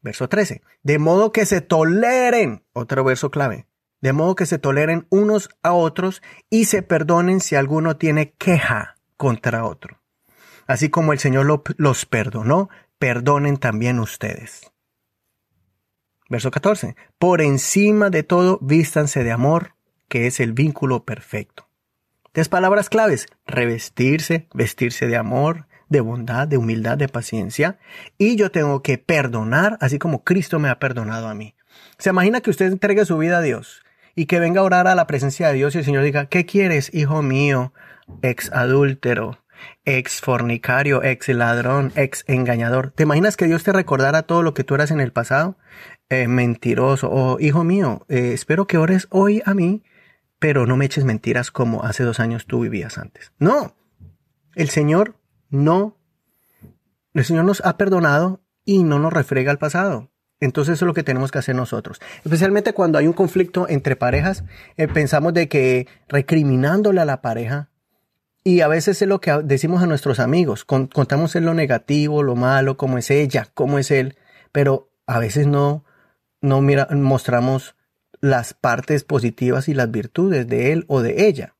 Verso 0.00 0.28
13. 0.28 0.62
De 0.82 0.98
modo 0.98 1.32
que 1.32 1.46
se 1.46 1.60
toleren, 1.60 2.64
otro 2.72 3.04
verso 3.04 3.30
clave, 3.30 3.66
de 4.02 4.12
modo 4.12 4.34
que 4.34 4.46
se 4.46 4.58
toleren 4.58 5.06
unos 5.08 5.48
a 5.62 5.72
otros 5.72 6.22
y 6.50 6.66
se 6.66 6.82
perdonen 6.82 7.40
si 7.40 7.54
alguno 7.54 7.96
tiene 7.96 8.32
queja 8.32 8.96
contra 9.16 9.64
otro. 9.64 10.00
Así 10.66 10.90
como 10.90 11.12
el 11.12 11.20
Señor 11.20 11.62
los 11.76 12.06
perdonó, 12.06 12.68
perdonen 12.98 13.56
también 13.56 14.00
ustedes. 14.00 14.70
Verso 16.28 16.50
14. 16.50 16.96
Por 17.18 17.40
encima 17.40 18.10
de 18.10 18.22
todo, 18.22 18.58
vístanse 18.60 19.22
de 19.22 19.32
amor, 19.32 19.74
que 20.08 20.26
es 20.26 20.40
el 20.40 20.52
vínculo 20.52 21.04
perfecto. 21.04 21.68
Tres 22.32 22.48
palabras 22.48 22.88
claves. 22.88 23.28
Revestirse, 23.46 24.48
vestirse 24.54 25.06
de 25.06 25.16
amor, 25.16 25.66
de 25.88 26.00
bondad, 26.00 26.48
de 26.48 26.56
humildad, 26.56 26.96
de 26.96 27.08
paciencia. 27.08 27.78
Y 28.18 28.36
yo 28.36 28.50
tengo 28.50 28.82
que 28.82 28.98
perdonar, 28.98 29.76
así 29.80 29.98
como 29.98 30.24
Cristo 30.24 30.58
me 30.58 30.70
ha 30.70 30.78
perdonado 30.78 31.28
a 31.28 31.34
mí. 31.34 31.54
Se 31.98 32.10
imagina 32.10 32.40
que 32.40 32.50
usted 32.50 32.66
entregue 32.66 33.04
su 33.04 33.18
vida 33.18 33.38
a 33.38 33.42
Dios 33.42 33.81
y 34.14 34.26
que 34.26 34.40
venga 34.40 34.60
a 34.60 34.64
orar 34.64 34.86
a 34.86 34.94
la 34.94 35.06
presencia 35.06 35.48
de 35.48 35.54
Dios 35.54 35.74
y 35.74 35.78
el 35.78 35.84
Señor 35.84 36.04
diga, 36.04 36.26
¿qué 36.26 36.46
quieres, 36.46 36.92
hijo 36.94 37.22
mío, 37.22 37.72
ex 38.22 38.52
adúltero, 38.52 39.38
ex 39.84 40.20
fornicario, 40.20 41.02
ex 41.02 41.28
ladrón, 41.28 41.92
ex 41.96 42.24
engañador? 42.26 42.90
¿Te 42.90 43.04
imaginas 43.04 43.36
que 43.36 43.46
Dios 43.46 43.64
te 43.64 43.72
recordara 43.72 44.22
todo 44.22 44.42
lo 44.42 44.54
que 44.54 44.64
tú 44.64 44.74
eras 44.74 44.90
en 44.90 45.00
el 45.00 45.12
pasado? 45.12 45.56
Eh, 46.08 46.28
mentiroso, 46.28 47.10
o 47.10 47.40
hijo 47.40 47.64
mío, 47.64 48.04
eh, 48.08 48.32
espero 48.34 48.66
que 48.66 48.78
ores 48.78 49.06
hoy 49.10 49.42
a 49.46 49.54
mí, 49.54 49.82
pero 50.38 50.66
no 50.66 50.76
me 50.76 50.84
eches 50.84 51.04
mentiras 51.04 51.50
como 51.50 51.84
hace 51.84 52.02
dos 52.02 52.20
años 52.20 52.46
tú 52.46 52.60
vivías 52.60 52.98
antes. 52.98 53.32
No, 53.38 53.74
el 54.54 54.68
Señor 54.68 55.16
no, 55.48 55.96
el 57.14 57.24
Señor 57.24 57.44
nos 57.44 57.64
ha 57.64 57.76
perdonado 57.76 58.42
y 58.64 58.82
no 58.84 58.98
nos 58.98 59.12
refrega 59.12 59.50
al 59.50 59.58
pasado. 59.58 60.11
Entonces 60.42 60.74
eso 60.74 60.84
es 60.84 60.88
lo 60.88 60.94
que 60.94 61.04
tenemos 61.04 61.30
que 61.30 61.38
hacer 61.38 61.54
nosotros. 61.54 62.00
Especialmente 62.24 62.72
cuando 62.72 62.98
hay 62.98 63.06
un 63.06 63.12
conflicto 63.12 63.68
entre 63.68 63.94
parejas, 63.94 64.42
eh, 64.76 64.88
pensamos 64.88 65.32
de 65.34 65.48
que 65.48 65.86
recriminándole 66.08 67.00
a 67.00 67.04
la 67.04 67.22
pareja, 67.22 67.68
y 68.42 68.60
a 68.60 68.66
veces 68.66 69.00
es 69.00 69.06
lo 69.06 69.20
que 69.20 69.30
decimos 69.44 69.84
a 69.84 69.86
nuestros 69.86 70.18
amigos, 70.18 70.64
contamos 70.64 71.36
en 71.36 71.44
lo 71.44 71.54
negativo, 71.54 72.24
lo 72.24 72.34
malo, 72.34 72.76
cómo 72.76 72.98
es 72.98 73.08
ella, 73.12 73.46
cómo 73.54 73.78
es 73.78 73.92
él, 73.92 74.16
pero 74.50 74.90
a 75.06 75.20
veces 75.20 75.46
no, 75.46 75.84
no 76.40 76.60
mira, 76.60 76.88
mostramos 76.90 77.76
las 78.20 78.52
partes 78.52 79.04
positivas 79.04 79.68
y 79.68 79.74
las 79.74 79.92
virtudes 79.92 80.48
de 80.48 80.72
él 80.72 80.84
o 80.88 81.02
de 81.02 81.28
ella. 81.28 81.54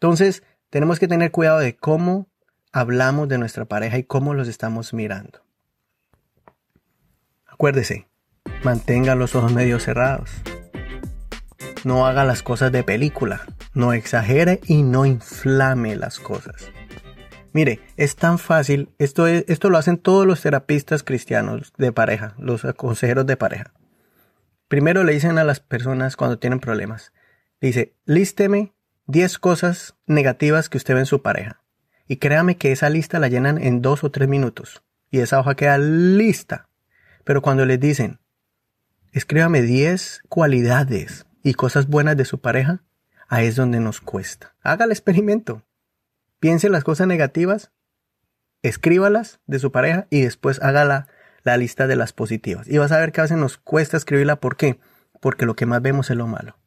Entonces 0.00 0.42
tenemos 0.68 0.98
que 0.98 1.06
tener 1.06 1.30
cuidado 1.30 1.60
de 1.60 1.76
cómo 1.76 2.26
hablamos 2.72 3.28
de 3.28 3.38
nuestra 3.38 3.66
pareja 3.66 3.96
y 3.96 4.02
cómo 4.02 4.34
los 4.34 4.48
estamos 4.48 4.92
mirando. 4.94 5.42
Acuérdese, 7.46 8.08
Mantenga 8.62 9.14
los 9.14 9.34
ojos 9.34 9.52
medio 9.52 9.78
cerrados. 9.78 10.30
No 11.84 12.06
haga 12.06 12.24
las 12.24 12.42
cosas 12.42 12.72
de 12.72 12.82
película. 12.82 13.42
No 13.74 13.92
exagere 13.92 14.60
y 14.66 14.82
no 14.82 15.06
inflame 15.06 15.96
las 15.96 16.18
cosas. 16.18 16.70
Mire, 17.52 17.80
es 17.96 18.16
tan 18.16 18.38
fácil. 18.38 18.90
Esto, 18.98 19.26
esto 19.26 19.70
lo 19.70 19.78
hacen 19.78 19.96
todos 19.96 20.26
los 20.26 20.42
terapistas 20.42 21.02
cristianos 21.02 21.72
de 21.78 21.92
pareja, 21.92 22.34
los 22.38 22.62
consejeros 22.76 23.24
de 23.26 23.36
pareja. 23.36 23.72
Primero 24.68 25.04
le 25.04 25.12
dicen 25.12 25.38
a 25.38 25.44
las 25.44 25.60
personas 25.60 26.16
cuando 26.16 26.38
tienen 26.38 26.60
problemas. 26.60 27.12
Dice, 27.60 27.94
lísteme 28.04 28.74
10 29.06 29.38
cosas 29.38 29.94
negativas 30.06 30.68
que 30.68 30.76
usted 30.76 30.94
ve 30.94 31.00
en 31.00 31.06
su 31.06 31.22
pareja. 31.22 31.62
Y 32.08 32.16
créame 32.16 32.56
que 32.56 32.72
esa 32.72 32.90
lista 32.90 33.18
la 33.18 33.28
llenan 33.28 33.62
en 33.62 33.80
dos 33.80 34.04
o 34.04 34.10
tres 34.10 34.28
minutos. 34.28 34.82
Y 35.10 35.20
esa 35.20 35.38
hoja 35.40 35.54
queda 35.54 35.78
lista. 35.78 36.68
Pero 37.24 37.42
cuando 37.42 37.64
les 37.64 37.80
dicen, 37.80 38.18
Escríbame 39.16 39.62
10 39.62 40.24
cualidades 40.28 41.24
y 41.42 41.54
cosas 41.54 41.88
buenas 41.88 42.18
de 42.18 42.26
su 42.26 42.42
pareja. 42.42 42.82
Ahí 43.28 43.46
es 43.46 43.56
donde 43.56 43.80
nos 43.80 44.02
cuesta. 44.02 44.54
Haga 44.60 44.84
el 44.84 44.90
experimento. 44.90 45.62
Piense 46.38 46.66
en 46.66 46.74
las 46.74 46.84
cosas 46.84 47.06
negativas, 47.06 47.70
escríbalas 48.60 49.40
de 49.46 49.58
su 49.58 49.72
pareja 49.72 50.06
y 50.10 50.20
después 50.20 50.60
haga 50.60 50.84
la, 50.84 51.08
la 51.44 51.56
lista 51.56 51.86
de 51.86 51.96
las 51.96 52.12
positivas. 52.12 52.68
Y 52.68 52.76
vas 52.76 52.92
a 52.92 52.98
ver 52.98 53.10
que 53.10 53.22
a 53.22 53.24
veces 53.24 53.38
nos 53.38 53.56
cuesta 53.56 53.96
escribirla. 53.96 54.36
¿Por 54.36 54.58
qué? 54.58 54.80
Porque 55.22 55.46
lo 55.46 55.56
que 55.56 55.64
más 55.64 55.80
vemos 55.80 56.10
es 56.10 56.16
lo 56.18 56.26
malo. 56.26 56.58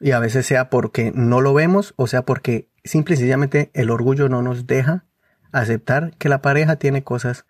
Y 0.00 0.12
a 0.12 0.20
veces 0.20 0.46
sea 0.46 0.70
porque 0.70 1.12
no 1.14 1.42
lo 1.42 1.52
vemos 1.52 1.92
o 1.96 2.06
sea 2.06 2.22
porque 2.22 2.70
simple 2.82 3.16
y 3.16 3.18
sencillamente 3.18 3.70
el 3.74 3.90
orgullo 3.90 4.30
no 4.30 4.40
nos 4.40 4.66
deja 4.66 5.04
aceptar 5.52 6.16
que 6.16 6.30
la 6.30 6.40
pareja 6.40 6.76
tiene 6.76 7.04
cosas 7.04 7.44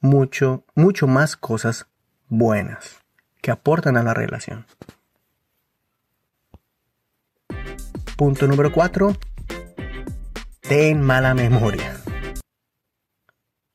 mucho, 0.00 0.66
mucho 0.74 1.06
más 1.06 1.38
cosas 1.38 1.86
buenas 2.28 3.05
que 3.46 3.52
aportan 3.52 3.96
a 3.96 4.02
la 4.02 4.12
relación. 4.12 4.66
Punto 8.16 8.48
número 8.48 8.72
4. 8.72 9.16
Ten 10.62 11.00
mala 11.00 11.32
memoria. 11.32 11.94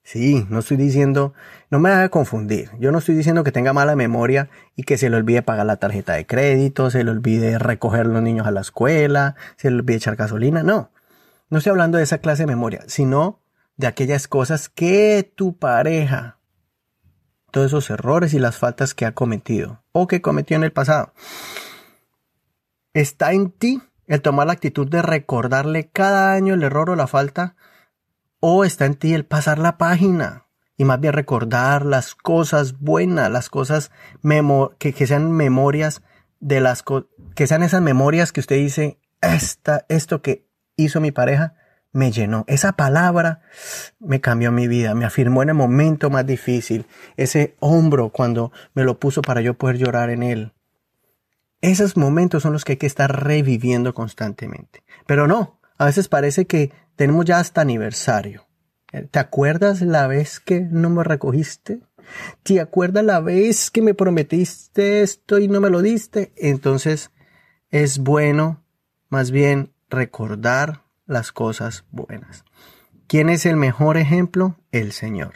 Sí, 0.03 0.45
no 0.49 0.59
estoy 0.59 0.75
diciendo, 0.75 1.33
no 1.69 1.79
me 1.79 1.89
haga 1.89 2.09
confundir. 2.09 2.69
Yo 2.79 2.91
no 2.91 2.97
estoy 2.97 3.15
diciendo 3.15 3.45
que 3.45 3.53
tenga 3.53 3.71
mala 3.71 3.95
memoria 3.95 4.49
y 4.75 4.83
que 4.83 4.97
se 4.97 5.09
le 5.09 5.15
olvide 5.15 5.41
pagar 5.41 5.65
la 5.65 5.77
tarjeta 5.77 6.15
de 6.15 6.25
crédito, 6.25 6.89
se 6.89 7.05
le 7.05 7.11
olvide 7.11 7.57
recoger 7.57 8.07
los 8.07 8.21
niños 8.21 8.47
a 8.47 8.51
la 8.51 8.59
escuela, 8.59 9.37
se 9.55 9.71
le 9.71 9.77
olvide 9.77 9.95
echar 9.95 10.17
gasolina. 10.17 10.63
No, 10.63 10.91
no 11.49 11.59
estoy 11.59 11.69
hablando 11.69 11.97
de 11.97 12.03
esa 12.03 12.17
clase 12.17 12.43
de 12.43 12.47
memoria, 12.47 12.83
sino 12.87 13.39
de 13.77 13.87
aquellas 13.87 14.27
cosas 14.27 14.67
que 14.67 15.31
tu 15.33 15.55
pareja, 15.55 16.39
todos 17.51 17.67
esos 17.67 17.89
errores 17.89 18.33
y 18.33 18.39
las 18.39 18.57
faltas 18.57 18.93
que 18.93 19.05
ha 19.05 19.13
cometido 19.13 19.83
o 19.91 20.07
que 20.07 20.21
cometió 20.21 20.57
en 20.57 20.63
el 20.63 20.71
pasado, 20.71 21.13
está 22.93 23.33
en 23.33 23.51
ti 23.51 23.81
el 24.07 24.21
tomar 24.21 24.47
la 24.47 24.53
actitud 24.53 24.87
de 24.87 25.01
recordarle 25.01 25.89
cada 25.89 26.33
año 26.33 26.53
el 26.53 26.63
error 26.63 26.89
o 26.89 26.95
la 26.95 27.07
falta 27.07 27.55
o 28.39 28.65
está 28.65 28.85
en 28.85 28.95
ti 28.95 29.13
el 29.13 29.25
pasar 29.25 29.59
la 29.59 29.77
página 29.77 30.47
y 30.75 30.85
más 30.85 30.99
bien 30.99 31.13
recordar 31.13 31.85
las 31.85 32.15
cosas 32.15 32.79
buenas, 32.79 33.29
las 33.29 33.49
cosas 33.49 33.91
que, 34.79 35.05
sean 35.05 35.31
memorias 35.31 36.01
de 36.39 36.59
las 36.59 36.83
que 37.35 37.47
sean 37.47 37.61
esas 37.61 37.81
memorias 37.81 38.31
que 38.31 38.39
usted 38.39 38.55
dice, 38.55 38.99
esta, 39.21 39.85
esto 39.89 40.23
que 40.23 40.47
hizo 40.75 40.99
mi 40.99 41.11
pareja 41.11 41.53
me 41.91 42.11
llenó. 42.11 42.45
Esa 42.47 42.73
palabra 42.73 43.41
me 43.99 44.21
cambió 44.21 44.51
mi 44.51 44.67
vida, 44.67 44.95
me 44.95 45.05
afirmó 45.05 45.43
en 45.43 45.49
el 45.49 45.55
momento 45.55 46.09
más 46.09 46.25
difícil. 46.25 46.85
Ese 47.17 47.55
hombro 47.59 48.09
cuando 48.09 48.51
me 48.73 48.83
lo 48.83 48.99
puso 48.99 49.21
para 49.21 49.41
yo 49.41 49.55
poder 49.55 49.77
llorar 49.77 50.09
en 50.09 50.23
él. 50.23 50.53
Esos 51.61 51.97
momentos 51.97 52.43
son 52.43 52.53
los 52.53 52.65
que 52.65 52.73
hay 52.73 52.77
que 52.77 52.87
estar 52.87 53.23
reviviendo 53.23 53.93
constantemente. 53.93 54.83
Pero 55.05 55.27
no, 55.27 55.59
a 55.77 55.85
veces 55.85 56.07
parece 56.07 56.45
que 56.45 56.71
tenemos 56.95 57.25
ya 57.25 57.39
hasta 57.39 57.61
aniversario. 57.61 58.47
¿Te 59.11 59.19
acuerdas 59.19 59.81
la 59.81 60.07
vez 60.07 60.39
que 60.39 60.61
no 60.61 60.89
me 60.89 61.03
recogiste? 61.03 61.79
¿Te 62.43 62.59
acuerdas 62.59 63.05
la 63.05 63.19
vez 63.19 63.71
que 63.71 63.81
me 63.81 63.93
prometiste 63.93 65.01
esto 65.01 65.39
y 65.39 65.47
no 65.47 65.61
me 65.61 65.69
lo 65.69 65.81
diste? 65.81 66.33
Entonces 66.35 67.11
es 67.69 67.99
bueno 67.99 68.65
más 69.09 69.31
bien 69.31 69.73
recordar 69.89 70.83
las 71.05 71.31
cosas 71.31 71.85
buenas. 71.91 72.45
¿Quién 73.07 73.29
es 73.29 73.45
el 73.45 73.57
mejor 73.57 73.97
ejemplo? 73.97 74.57
El 74.71 74.91
Señor. 74.91 75.33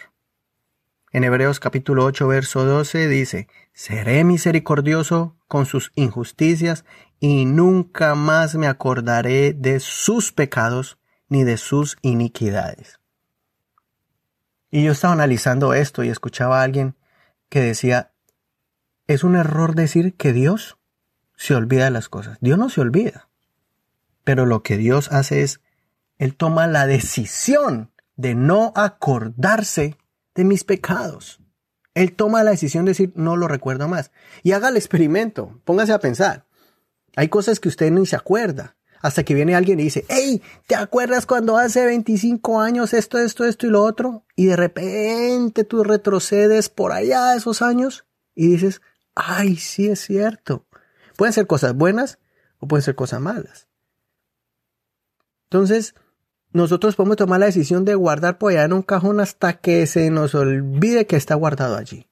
En 1.12 1.24
Hebreos 1.24 1.60
capítulo 1.60 2.06
8, 2.06 2.28
verso 2.28 2.66
12 2.66 3.08
dice, 3.08 3.48
Seré 3.74 4.24
misericordioso 4.24 5.38
con 5.48 5.66
sus 5.66 5.92
injusticias 5.96 6.86
y 7.20 7.46
nunca 7.46 8.16
más 8.16 8.56
me 8.56 8.68
acordaré 8.68 9.54
de 9.54 9.80
sus 9.80 10.32
pecados 10.32 10.98
ni 11.28 11.44
de 11.44 11.58
sus 11.58 11.98
iniquidades. 12.02 13.00
Y 14.72 14.84
yo 14.84 14.92
estaba 14.92 15.14
analizando 15.14 15.74
esto 15.74 16.04
y 16.04 16.10
escuchaba 16.10 16.60
a 16.60 16.64
alguien 16.64 16.96
que 17.50 17.62
decía, 17.62 18.12
es 19.08 19.24
un 19.24 19.36
error 19.36 19.76
decir 19.76 20.16
que 20.16 20.34
Dios 20.34 20.78
se 21.36 21.56
olvida 21.56 21.86
de 21.86 21.92
las 21.92 22.10
cosas. 22.10 22.38
Dios 22.42 22.58
no 22.58 22.70
se 22.70 22.82
olvida. 22.82 23.30
Pero 24.26 24.46
lo 24.46 24.62
que 24.62 24.76
Dios 24.76 25.10
hace 25.14 25.44
es, 25.44 25.62
Él 26.18 26.36
toma 26.36 26.68
la 26.68 26.86
decisión 26.88 27.94
de 28.18 28.36
no 28.36 28.74
acordarse 28.76 29.98
de 30.34 30.44
mis 30.44 30.66
pecados. 30.66 31.40
Él 31.94 32.14
toma 32.14 32.44
la 32.44 32.52
decisión 32.52 32.84
de 32.84 32.92
decir, 32.92 33.14
no 33.16 33.38
lo 33.38 33.48
recuerdo 33.48 33.88
más. 33.88 34.12
Y 34.44 34.52
haga 34.52 34.68
el 34.68 34.76
experimento, 34.76 35.62
póngase 35.64 35.94
a 35.94 36.00
pensar. 36.00 36.46
Hay 37.16 37.30
cosas 37.30 37.62
que 37.62 37.70
usted 37.70 37.92
ni 37.92 38.06
se 38.06 38.18
acuerda. 38.18 38.76
Hasta 39.02 39.24
que 39.24 39.36
viene 39.36 39.56
alguien 39.56 39.80
y 39.80 39.84
dice, 39.84 40.04
hey, 40.10 40.42
¿te 40.66 40.76
acuerdas 40.76 41.28
cuando 41.28 41.58
hace 41.58 41.86
25 41.86 42.60
años 42.60 42.94
esto, 42.94 43.20
esto, 43.20 43.46
esto 43.46 43.68
y 43.68 43.70
lo 43.70 43.84
otro? 43.84 44.26
Y 44.36 44.48
de 44.48 44.56
repente 44.56 45.64
tú 45.64 45.84
retrocedes 45.84 46.70
por 46.70 46.92
allá 46.92 47.36
esos 47.36 47.62
años 47.62 48.06
y 48.34 48.48
dices, 48.48 48.82
ay, 49.14 49.58
sí 49.58 49.90
es 49.90 50.00
cierto. 50.00 50.66
Pueden 51.18 51.34
ser 51.34 51.46
cosas 51.46 51.76
buenas 51.76 52.18
o 52.58 52.68
pueden 52.68 52.82
ser 52.82 52.96
cosas 52.96 53.22
malas. 53.22 53.68
Entonces, 55.56 55.96
nosotros 56.52 56.98
podemos 56.98 57.16
tomar 57.16 57.40
la 57.40 57.46
decisión 57.46 57.86
de 57.86 57.96
guardar 57.96 58.38
por 58.38 58.52
allá 58.52 58.66
en 58.66 58.74
un 58.74 58.82
cajón 58.82 59.22
hasta 59.22 59.54
que 59.54 59.88
se 59.88 60.10
nos 60.10 60.36
olvide 60.36 61.08
que 61.08 61.16
está 61.16 61.34
guardado 61.34 61.78
allí. 61.78 62.10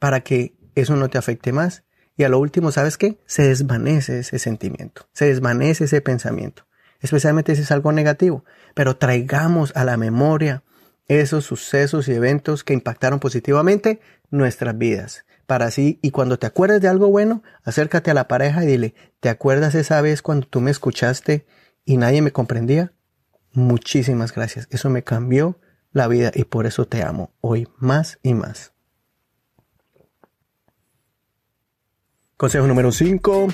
Para 0.00 0.22
que 0.22 0.56
eso 0.74 0.96
no 0.96 1.08
te 1.08 1.18
afecte 1.18 1.52
más. 1.52 1.84
Y 2.16 2.24
a 2.24 2.28
lo 2.28 2.40
último, 2.40 2.72
¿sabes 2.72 2.98
qué? 2.98 3.20
Se 3.26 3.46
desvanece 3.46 4.18
ese 4.18 4.40
sentimiento, 4.40 5.08
se 5.12 5.26
desvanece 5.26 5.84
ese 5.84 6.00
pensamiento. 6.00 6.66
Especialmente 6.98 7.54
si 7.54 7.62
es 7.62 7.70
algo 7.70 7.92
negativo. 7.92 8.44
Pero 8.74 8.96
traigamos 8.96 9.70
a 9.76 9.84
la 9.84 9.96
memoria 9.96 10.64
esos 11.06 11.44
sucesos 11.44 12.08
y 12.08 12.14
eventos 12.14 12.64
que 12.64 12.74
impactaron 12.74 13.20
positivamente 13.20 14.00
nuestras 14.32 14.76
vidas. 14.76 15.26
Para 15.46 15.66
así, 15.66 16.00
y 16.02 16.10
cuando 16.10 16.40
te 16.40 16.48
acuerdes 16.48 16.80
de 16.80 16.88
algo 16.88 17.06
bueno, 17.06 17.44
acércate 17.62 18.10
a 18.10 18.14
la 18.14 18.26
pareja 18.26 18.64
y 18.64 18.66
dile, 18.66 18.94
¿te 19.20 19.28
acuerdas 19.28 19.76
esa 19.76 20.00
vez 20.00 20.22
cuando 20.22 20.48
tú 20.48 20.60
me 20.60 20.72
escuchaste 20.72 21.46
y 21.88 21.96
nadie 21.96 22.20
me 22.20 22.32
comprendía? 22.32 22.92
Muchísimas 23.52 24.34
gracias. 24.34 24.68
Eso 24.70 24.90
me 24.90 25.04
cambió 25.04 25.58
la 25.90 26.06
vida 26.06 26.30
y 26.34 26.44
por 26.44 26.66
eso 26.66 26.86
te 26.86 27.02
amo 27.02 27.32
hoy 27.40 27.66
más 27.78 28.18
y 28.22 28.34
más. 28.34 28.74
Consejo 32.36 32.66
número 32.66 32.92
5. 32.92 33.48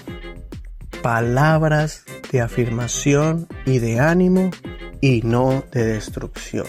Palabras 1.00 2.06
de 2.32 2.40
afirmación 2.40 3.46
y 3.66 3.78
de 3.78 4.00
ánimo 4.00 4.50
y 5.00 5.22
no 5.22 5.62
de 5.70 5.84
destrucción. 5.84 6.66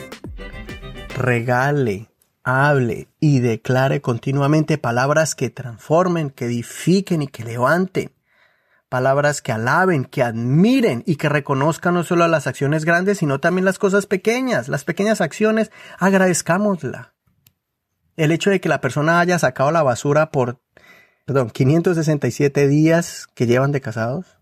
Regale, 1.18 2.10
hable 2.44 3.08
y 3.20 3.40
declare 3.40 4.02
continuamente 4.02 4.78
palabras 4.78 5.34
que 5.34 5.50
transformen, 5.50 6.30
que 6.30 6.46
edifiquen 6.46 7.24
y 7.24 7.28
que 7.28 7.44
levanten 7.44 8.12
palabras 8.96 9.42
que 9.42 9.52
alaben, 9.52 10.06
que 10.06 10.24
admiren 10.24 11.04
y 11.06 11.18
que 11.18 11.28
reconozcan 11.28 11.96
no 11.96 12.06
solo 12.06 12.30
las 12.30 12.48
acciones 12.48 12.86
grandes, 12.86 13.18
sino 13.18 13.42
también 13.42 13.66
las 13.66 13.78
cosas 13.78 14.06
pequeñas, 14.06 14.70
las 14.70 14.86
pequeñas 14.86 15.20
acciones, 15.20 15.70
agradezcámosla. 16.00 17.14
El 18.16 18.32
hecho 18.32 18.52
de 18.52 18.62
que 18.62 18.70
la 18.70 18.80
persona 18.80 19.20
haya 19.20 19.38
sacado 19.38 19.70
la 19.72 19.84
basura 19.84 20.32
por, 20.32 20.62
perdón, 21.26 21.50
567 21.50 22.70
días 22.70 23.28
que 23.36 23.48
llevan 23.48 23.74
de 23.74 23.82
casados, 23.82 24.40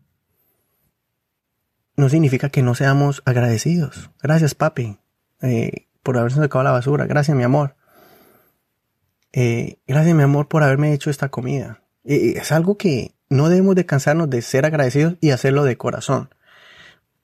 no 1.96 2.08
significa 2.10 2.50
que 2.50 2.62
no 2.62 2.76
seamos 2.76 3.24
agradecidos. 3.26 4.12
Gracias, 4.22 4.54
papi, 4.54 5.00
eh, 5.42 5.88
por 6.04 6.16
haberse 6.20 6.38
sacado 6.38 6.64
la 6.64 6.70
basura. 6.74 7.08
Gracias, 7.08 7.36
mi 7.36 7.42
amor. 7.42 7.76
Eh, 9.32 9.80
gracias, 9.88 10.16
mi 10.16 10.22
amor, 10.22 10.48
por 10.48 10.62
haberme 10.62 10.94
hecho 10.94 11.10
esta 11.10 11.30
comida. 11.30 11.82
Eh, 12.04 12.36
es 12.36 12.52
algo 12.52 12.78
que 12.78 13.16
no 13.34 13.50
debemos 13.50 13.76
de 13.76 13.86
cansarnos 13.86 14.30
de 14.30 14.42
ser 14.42 14.66
agradecidos 14.66 15.16
y 15.20 15.32
hacerlo 15.32 15.64
de 15.64 15.76
corazón. 15.76 16.30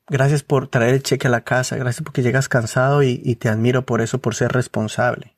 Gracias 0.07 0.41
por 0.41 0.67
traer 0.67 0.95
el 0.95 1.03
cheque 1.03 1.27
a 1.27 1.29
la 1.29 1.43
casa, 1.43 1.77
gracias 1.77 2.03
porque 2.03 2.23
llegas 2.23 2.49
cansado 2.49 3.03
y, 3.03 3.35
te 3.35 3.47
admiro 3.47 3.85
por 3.85 4.01
eso, 4.01 4.17
por 4.19 4.33
ser 4.33 4.51
responsable. 4.51 5.35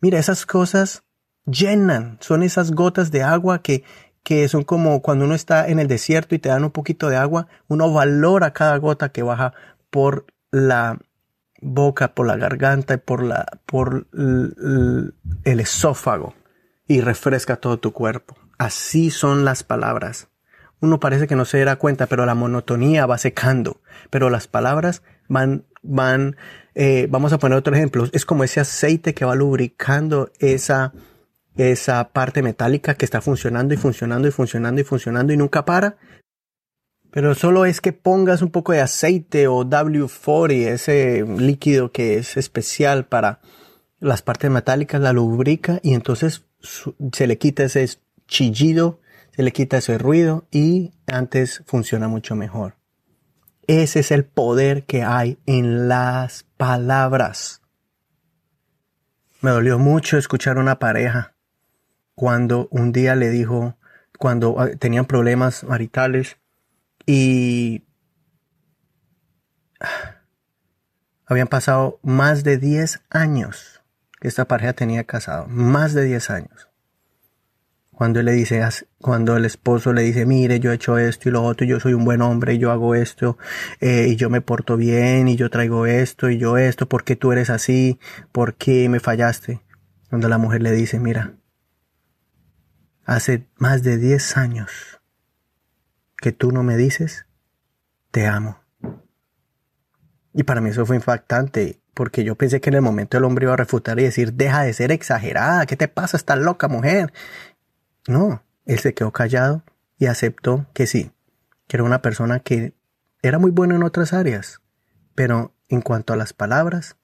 Mira, 0.00 0.20
esas 0.20 0.46
cosas 0.46 1.02
llenan, 1.46 2.18
son 2.20 2.44
esas 2.44 2.70
gotas 2.70 3.10
de 3.10 3.24
agua 3.24 3.60
que, 3.60 3.82
que 4.22 4.46
son 4.46 4.62
como 4.62 5.02
cuando 5.02 5.24
uno 5.24 5.34
está 5.34 5.66
en 5.68 5.80
el 5.80 5.88
desierto 5.88 6.36
y 6.36 6.38
te 6.38 6.48
dan 6.48 6.62
un 6.62 6.70
poquito 6.70 7.08
de 7.08 7.16
agua, 7.16 7.48
uno 7.66 7.92
valora 7.92 8.52
cada 8.52 8.76
gota 8.76 9.08
que 9.08 9.24
baja 9.24 9.52
por 9.90 10.26
la 10.52 10.96
boca, 11.60 12.14
por 12.14 12.28
la 12.28 12.36
garganta 12.36 12.94
y 12.94 12.98
por 12.98 13.24
la, 13.24 13.46
por 13.66 14.06
el 14.12 15.60
esófago 15.60 16.34
y 16.86 17.00
refresca 17.00 17.56
todo 17.56 17.80
tu 17.80 17.92
cuerpo. 17.92 18.36
Así 18.58 19.10
son 19.10 19.44
las 19.44 19.62
palabras. 19.62 20.28
Uno 20.80 21.00
parece 21.00 21.26
que 21.26 21.36
no 21.36 21.44
se 21.44 21.64
da 21.64 21.76
cuenta, 21.76 22.06
pero 22.06 22.26
la 22.26 22.34
monotonía 22.34 23.06
va 23.06 23.18
secando. 23.18 23.80
Pero 24.10 24.30
las 24.30 24.48
palabras 24.48 25.02
van, 25.28 25.64
van, 25.82 26.36
eh, 26.74 27.06
vamos 27.10 27.32
a 27.32 27.38
poner 27.38 27.58
otro 27.58 27.74
ejemplo. 27.74 28.08
Es 28.12 28.26
como 28.26 28.44
ese 28.44 28.60
aceite 28.60 29.14
que 29.14 29.24
va 29.24 29.34
lubricando 29.34 30.30
esa, 30.38 30.92
esa 31.56 32.10
parte 32.10 32.42
metálica 32.42 32.94
que 32.94 33.04
está 33.04 33.20
funcionando 33.20 33.74
y 33.74 33.76
funcionando 33.76 34.28
y 34.28 34.30
funcionando 34.30 34.80
y 34.80 34.84
funcionando 34.84 35.32
y 35.32 35.36
nunca 35.36 35.64
para. 35.64 35.96
Pero 37.10 37.34
solo 37.36 37.64
es 37.64 37.80
que 37.80 37.92
pongas 37.92 38.42
un 38.42 38.50
poco 38.50 38.72
de 38.72 38.80
aceite 38.80 39.46
o 39.46 39.64
W40, 39.64 40.66
ese 40.66 41.24
líquido 41.24 41.92
que 41.92 42.18
es 42.18 42.36
especial 42.36 43.06
para 43.06 43.40
las 44.00 44.22
partes 44.22 44.50
metálicas, 44.50 45.00
la 45.00 45.12
lubrica 45.12 45.78
y 45.82 45.94
entonces 45.94 46.44
se 47.12 47.26
le 47.26 47.38
quita 47.38 47.62
ese 47.62 47.88
chillido, 48.26 49.00
se 49.34 49.42
le 49.42 49.52
quita 49.52 49.78
ese 49.78 49.98
ruido 49.98 50.46
y 50.50 50.92
antes 51.06 51.62
funciona 51.66 52.08
mucho 52.08 52.36
mejor. 52.36 52.76
Ese 53.66 54.00
es 54.00 54.10
el 54.10 54.24
poder 54.24 54.84
que 54.84 55.02
hay 55.02 55.38
en 55.46 55.88
las 55.88 56.44
palabras. 56.56 57.62
Me 59.40 59.50
dolió 59.50 59.78
mucho 59.78 60.18
escuchar 60.18 60.58
una 60.58 60.78
pareja 60.78 61.34
cuando 62.14 62.68
un 62.70 62.92
día 62.92 63.16
le 63.16 63.30
dijo, 63.30 63.76
cuando 64.18 64.60
ah, 64.60 64.68
tenían 64.78 65.06
problemas 65.06 65.64
maritales 65.64 66.36
y 67.06 67.84
habían 71.26 71.48
pasado 71.48 71.98
más 72.02 72.44
de 72.44 72.58
10 72.58 73.02
años 73.10 73.82
que 74.20 74.28
esta 74.28 74.46
pareja 74.46 74.72
tenía 74.72 75.04
casado, 75.04 75.46
más 75.48 75.94
de 75.94 76.04
10 76.04 76.30
años. 76.30 76.68
Cuando 77.94 78.22
le 78.22 78.32
dice, 78.32 78.60
cuando 78.98 79.36
el 79.36 79.44
esposo 79.44 79.92
le 79.92 80.02
dice, 80.02 80.26
mire, 80.26 80.58
yo 80.58 80.72
he 80.72 80.74
hecho 80.74 80.98
esto 80.98 81.28
y 81.28 81.32
lo 81.32 81.42
otro, 81.44 81.64
yo 81.64 81.78
soy 81.78 81.94
un 81.94 82.04
buen 82.04 82.22
hombre, 82.22 82.54
y 82.54 82.58
yo 82.58 82.72
hago 82.72 82.94
esto, 82.94 83.38
eh, 83.80 84.08
y 84.08 84.16
yo 84.16 84.30
me 84.30 84.40
porto 84.40 84.76
bien, 84.76 85.28
y 85.28 85.36
yo 85.36 85.48
traigo 85.48 85.86
esto, 85.86 86.28
y 86.28 86.38
yo 86.38 86.58
esto, 86.58 86.88
¿por 86.88 87.04
qué 87.04 87.14
tú 87.14 87.30
eres 87.30 87.50
así? 87.50 88.00
¿Por 88.32 88.54
qué 88.54 88.88
me 88.88 88.98
fallaste? 88.98 89.60
Cuando 90.10 90.28
la 90.28 90.38
mujer 90.38 90.62
le 90.62 90.72
dice, 90.72 90.98
mira, 90.98 91.34
hace 93.04 93.46
más 93.56 93.82
de 93.82 93.96
10 93.96 94.36
años 94.36 95.00
que 96.16 96.32
tú 96.32 96.50
no 96.52 96.62
me 96.62 96.76
dices, 96.76 97.26
te 98.10 98.26
amo. 98.26 98.60
Y 100.32 100.42
para 100.42 100.60
mí 100.60 100.70
eso 100.70 100.84
fue 100.84 100.96
impactante, 100.96 101.80
porque 101.94 102.24
yo 102.24 102.34
pensé 102.34 102.60
que 102.60 102.70
en 102.70 102.74
el 102.74 102.82
momento 102.82 103.16
el 103.16 103.24
hombre 103.24 103.44
iba 103.44 103.52
a 103.54 103.56
refutar 103.56 104.00
y 104.00 104.04
decir, 104.04 104.32
deja 104.32 104.62
de 104.62 104.72
ser 104.72 104.90
exagerada, 104.90 105.66
¿qué 105.66 105.76
te 105.76 105.86
pasa? 105.86 106.16
Estás 106.16 106.38
loca, 106.38 106.66
mujer. 106.66 107.12
No, 108.06 108.42
él 108.66 108.78
se 108.78 108.94
quedó 108.94 109.12
callado 109.12 109.62
y 109.98 110.06
aceptó 110.06 110.66
que 110.74 110.86
sí, 110.86 111.12
que 111.66 111.76
era 111.76 111.84
una 111.84 112.02
persona 112.02 112.40
que 112.40 112.74
era 113.22 113.38
muy 113.38 113.50
buena 113.50 113.76
en 113.76 113.82
otras 113.82 114.12
áreas, 114.12 114.60
pero 115.14 115.54
en 115.68 115.80
cuanto 115.80 116.12
a 116.12 116.16
las 116.16 116.32
palabras, 116.32 116.96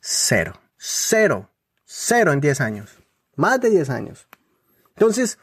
cero, 0.00 0.60
cero, 0.76 1.50
cero 1.84 2.32
en 2.32 2.40
10 2.40 2.60
años, 2.60 2.98
más 3.36 3.60
de 3.60 3.70
10 3.70 3.90
años. 3.90 4.28
Entonces, 4.90 5.38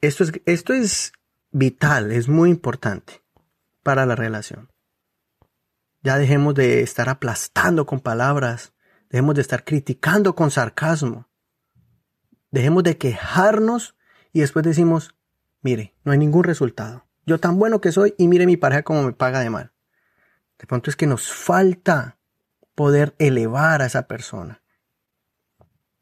esto 0.00 0.24
es, 0.24 0.32
esto 0.46 0.72
es 0.72 1.12
vital, 1.52 2.12
es 2.12 2.28
muy 2.28 2.50
importante 2.50 3.22
para 3.82 4.06
la 4.06 4.16
relación. 4.16 4.70
Ya 6.02 6.18
dejemos 6.18 6.54
de 6.54 6.82
estar 6.82 7.08
aplastando 7.08 7.86
con 7.86 8.00
palabras, 8.00 8.72
dejemos 9.10 9.34
de 9.34 9.42
estar 9.42 9.64
criticando 9.64 10.34
con 10.34 10.50
sarcasmo, 10.50 11.28
dejemos 12.50 12.82
de 12.82 12.98
quejarnos 12.98 13.96
y 14.32 14.40
después 14.40 14.64
decimos, 14.64 15.14
mire, 15.62 15.94
no 16.04 16.12
hay 16.12 16.18
ningún 16.18 16.44
resultado. 16.44 17.06
Yo 17.26 17.38
tan 17.38 17.58
bueno 17.58 17.80
que 17.80 17.92
soy 17.92 18.14
y 18.16 18.28
mire 18.28 18.46
mi 18.46 18.56
pareja 18.56 18.82
como 18.82 19.02
me 19.02 19.12
paga 19.12 19.40
de 19.40 19.50
mal. 19.50 19.72
De 20.58 20.66
pronto 20.66 20.90
es 20.90 20.96
que 20.96 21.06
nos 21.06 21.32
falta 21.32 22.18
poder 22.74 23.14
elevar 23.18 23.82
a 23.82 23.86
esa 23.86 24.06
persona. 24.06 24.62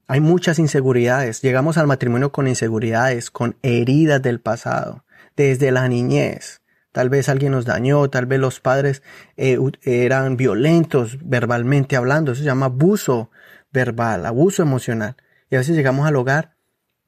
Hay 0.09 0.21
muchas 0.21 0.59
inseguridades. 0.59 1.43
Llegamos 1.43 1.79
al 1.79 1.87
matrimonio 1.87 2.31
con 2.31 2.47
inseguridades, 2.47 3.31
con 3.31 3.57
heridas 3.63 4.23
del 4.23 4.41
pasado, 4.41 5.05
desde 5.37 5.73
la 5.73 5.89
niñez. 5.89 6.63
Tal 6.93 7.11
vez 7.11 7.29
alguien 7.29 7.53
nos 7.53 7.65
dañó, 7.65 8.09
tal 8.09 8.27
vez 8.27 8.39
los 8.39 8.61
padres 8.61 9.03
eh, 9.37 9.59
eran 9.83 10.37
violentos 10.37 11.19
verbalmente 11.23 11.97
hablando. 11.97 12.33
Eso 12.33 12.41
se 12.41 12.47
llama 12.47 12.67
abuso 12.67 13.31
verbal, 13.73 14.25
abuso 14.25 14.63
emocional. 14.63 15.17
Y 15.51 15.57
a 15.57 15.59
veces 15.59 15.77
llegamos 15.77 16.07
al 16.07 16.17
hogar 16.17 16.56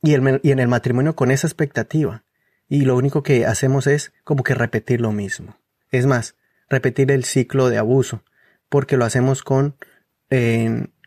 y, 0.03 0.13
y 0.13 0.51
en 0.53 0.59
el 0.59 0.69
matrimonio 0.69 1.15
con 1.17 1.31
esa 1.31 1.47
expectativa. 1.47 2.25
Y 2.69 2.83
lo 2.83 2.97
único 2.97 3.23
que 3.23 3.47
hacemos 3.47 3.87
es 3.87 4.13
como 4.25 4.43
que 4.43 4.55
repetir 4.55 5.01
lo 5.01 5.13
mismo. 5.13 5.57
Es 5.91 6.07
más, 6.07 6.37
repetir 6.69 7.11
el 7.11 7.25
ciclo 7.25 7.69
de 7.69 7.79
abuso, 7.79 8.23
porque 8.69 8.97
lo 8.97 9.05
hacemos 9.05 9.43
con, 9.43 9.77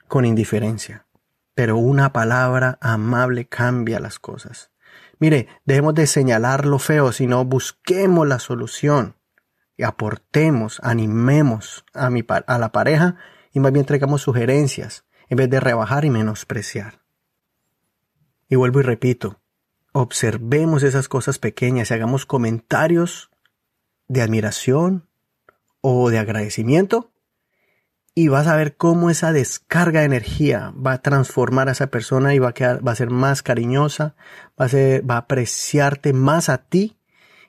con 0.07 0.25
indiferencia. 0.25 1.05
Pero 1.53 1.77
una 1.77 2.13
palabra 2.13 2.77
amable 2.81 3.45
cambia 3.45 3.99
las 3.99 4.19
cosas. 4.19 4.71
Mire, 5.19 5.47
debemos 5.65 5.93
de 5.93 6.07
señalar 6.07 6.65
lo 6.65 6.79
feo, 6.79 7.11
sino 7.11 7.45
busquemos 7.45 8.27
la 8.27 8.39
solución 8.39 9.15
y 9.77 9.83
aportemos, 9.83 10.79
animemos 10.83 11.85
a, 11.93 12.09
mi, 12.09 12.25
a 12.27 12.57
la 12.57 12.71
pareja 12.71 13.17
y 13.53 13.59
más 13.59 13.71
bien 13.71 13.85
traigamos 13.85 14.23
sugerencias 14.23 15.05
en 15.29 15.37
vez 15.37 15.49
de 15.49 15.59
rebajar 15.59 16.05
y 16.05 16.09
menospreciar. 16.09 17.00
Y 18.51 18.57
vuelvo 18.57 18.81
y 18.81 18.83
repito, 18.83 19.39
observemos 19.93 20.83
esas 20.83 21.07
cosas 21.07 21.39
pequeñas 21.39 21.89
y 21.89 21.93
hagamos 21.93 22.25
comentarios 22.25 23.31
de 24.09 24.21
admiración 24.21 25.07
o 25.79 26.09
de 26.09 26.19
agradecimiento 26.19 27.13
y 28.13 28.27
vas 28.27 28.47
a 28.47 28.57
ver 28.57 28.75
cómo 28.75 29.09
esa 29.09 29.31
descarga 29.31 30.01
de 30.01 30.07
energía 30.07 30.73
va 30.75 30.91
a 30.91 31.01
transformar 31.01 31.69
a 31.69 31.71
esa 31.71 31.87
persona 31.87 32.35
y 32.35 32.39
va 32.39 32.49
a, 32.49 32.53
quedar, 32.53 32.85
va 32.85 32.91
a 32.91 32.95
ser 32.95 33.09
más 33.09 33.41
cariñosa, 33.41 34.15
va 34.59 34.65
a, 34.65 35.01
va 35.09 35.15
a 35.15 35.19
apreciarte 35.19 36.11
más 36.11 36.49
a 36.49 36.57
ti 36.57 36.97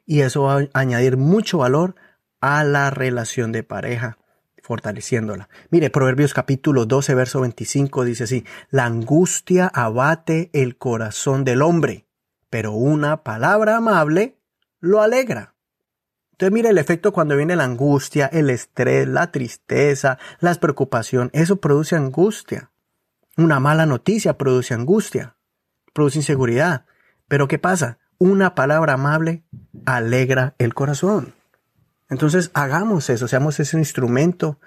y 0.07 0.21
eso 0.21 0.43
va 0.43 0.61
a 0.61 0.69
añadir 0.73 1.17
mucho 1.17 1.59
valor 1.59 1.97
a 2.41 2.63
la 2.63 2.91
relación 2.91 3.51
de 3.51 3.65
pareja, 3.65 4.19
fortaleciéndola. 4.63 5.49
Mire, 5.71 5.91
Proverbios 5.91 6.33
capítulo 6.33 6.87
12, 6.87 7.15
verso 7.15 7.41
25 7.41 8.05
dice 8.05 8.25
así, 8.25 8.45
la 8.71 8.87
angustia 8.87 9.67
abate 9.67 10.51
el 10.55 10.79
corazón 10.79 11.45
del 11.45 11.61
hombre, 11.61 12.07
pero 12.49 12.73
una 12.73 13.23
palabra 13.23 13.77
amable 13.77 14.39
lo 14.81 15.03
alegra. 15.03 15.55
Entonces 16.33 16.53
mira 16.53 16.71
el 16.71 16.79
efecto 16.79 17.13
cuando 17.13 17.37
viene 17.37 17.57
la 17.57 17.65
angustia, 17.65 18.27
el 18.27 18.51
estrés, 18.51 19.07
la 19.07 19.31
tristeza, 19.31 20.19
la 20.41 20.55
preocupación. 20.55 21.31
Eso 21.33 21.57
produce 21.57 21.95
angustia. 21.95 22.71
Una 23.37 23.61
mala 23.61 23.87
noticia 23.87 24.39
produce 24.39 24.75
angustia, 24.75 25.37
produce 25.93 26.19
inseguridad. 26.19 26.87
Pero 27.29 27.49
¿qué 27.49 27.59
pasa? 27.59 27.99
Una 28.19 28.55
palabra 28.55 28.95
amable 28.95 29.45
alegra 29.87 30.55
el 30.59 30.75
corazón. 30.75 31.35
Entonces 32.13 32.51
hagamos 32.53 33.09
eso, 33.09 33.27
seamos 33.27 33.59
ese 33.59 33.79
instrumento 33.79 34.61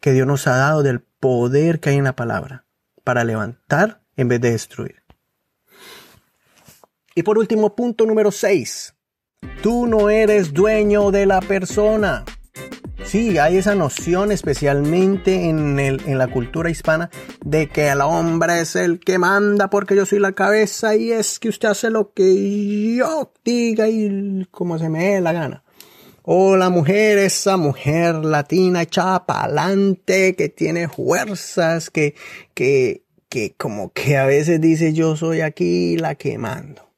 que 0.00 0.12
Dios 0.12 0.28
nos 0.28 0.46
ha 0.46 0.54
dado 0.54 0.84
del 0.84 1.00
poder 1.00 1.80
que 1.80 1.90
hay 1.90 1.96
en 1.96 2.04
la 2.04 2.14
palabra 2.14 2.66
para 3.02 3.24
levantar 3.24 4.00
en 4.16 4.28
vez 4.28 4.40
de 4.40 4.52
destruir. 4.52 5.02
Y 7.16 7.24
por 7.24 7.36
último, 7.36 7.74
punto 7.74 8.06
número 8.06 8.30
6. 8.30 8.94
Tú 9.60 9.88
no 9.88 10.08
eres 10.08 10.52
dueño 10.52 11.10
de 11.10 11.26
la 11.26 11.40
persona. 11.40 12.24
Sí, 13.02 13.38
hay 13.38 13.56
esa 13.56 13.74
noción 13.74 14.30
especialmente 14.30 15.48
en, 15.48 15.80
el, 15.80 16.00
en 16.06 16.16
la 16.16 16.28
cultura 16.28 16.70
hispana 16.70 17.10
de 17.44 17.68
que 17.70 17.88
el 17.88 18.02
hombre 18.02 18.60
es 18.60 18.76
el 18.76 19.00
que 19.00 19.18
manda 19.18 19.68
porque 19.68 19.96
yo 19.96 20.06
soy 20.06 20.20
la 20.20 20.30
cabeza 20.30 20.94
y 20.94 21.10
es 21.10 21.40
que 21.40 21.48
usted 21.48 21.70
hace 21.70 21.90
lo 21.90 22.12
que 22.12 22.94
yo 22.94 23.32
diga 23.44 23.88
y 23.88 24.46
como 24.52 24.78
se 24.78 24.88
me 24.88 25.14
dé 25.14 25.20
la 25.20 25.32
gana. 25.32 25.63
O 26.26 26.56
la 26.56 26.70
mujer, 26.70 27.18
esa 27.18 27.58
mujer 27.58 28.24
latina 28.24 28.80
echada 28.80 29.26
para 29.26 29.44
adelante, 29.44 30.34
que 30.34 30.48
tiene 30.48 30.88
fuerzas, 30.88 31.90
que, 31.90 32.14
que, 32.54 33.04
que 33.28 33.54
como 33.56 33.92
que 33.92 34.16
a 34.16 34.24
veces 34.24 34.58
dice 34.58 34.94
yo 34.94 35.16
soy 35.16 35.42
aquí 35.42 35.98
la 35.98 36.14
que 36.14 36.38
mando. 36.38 36.90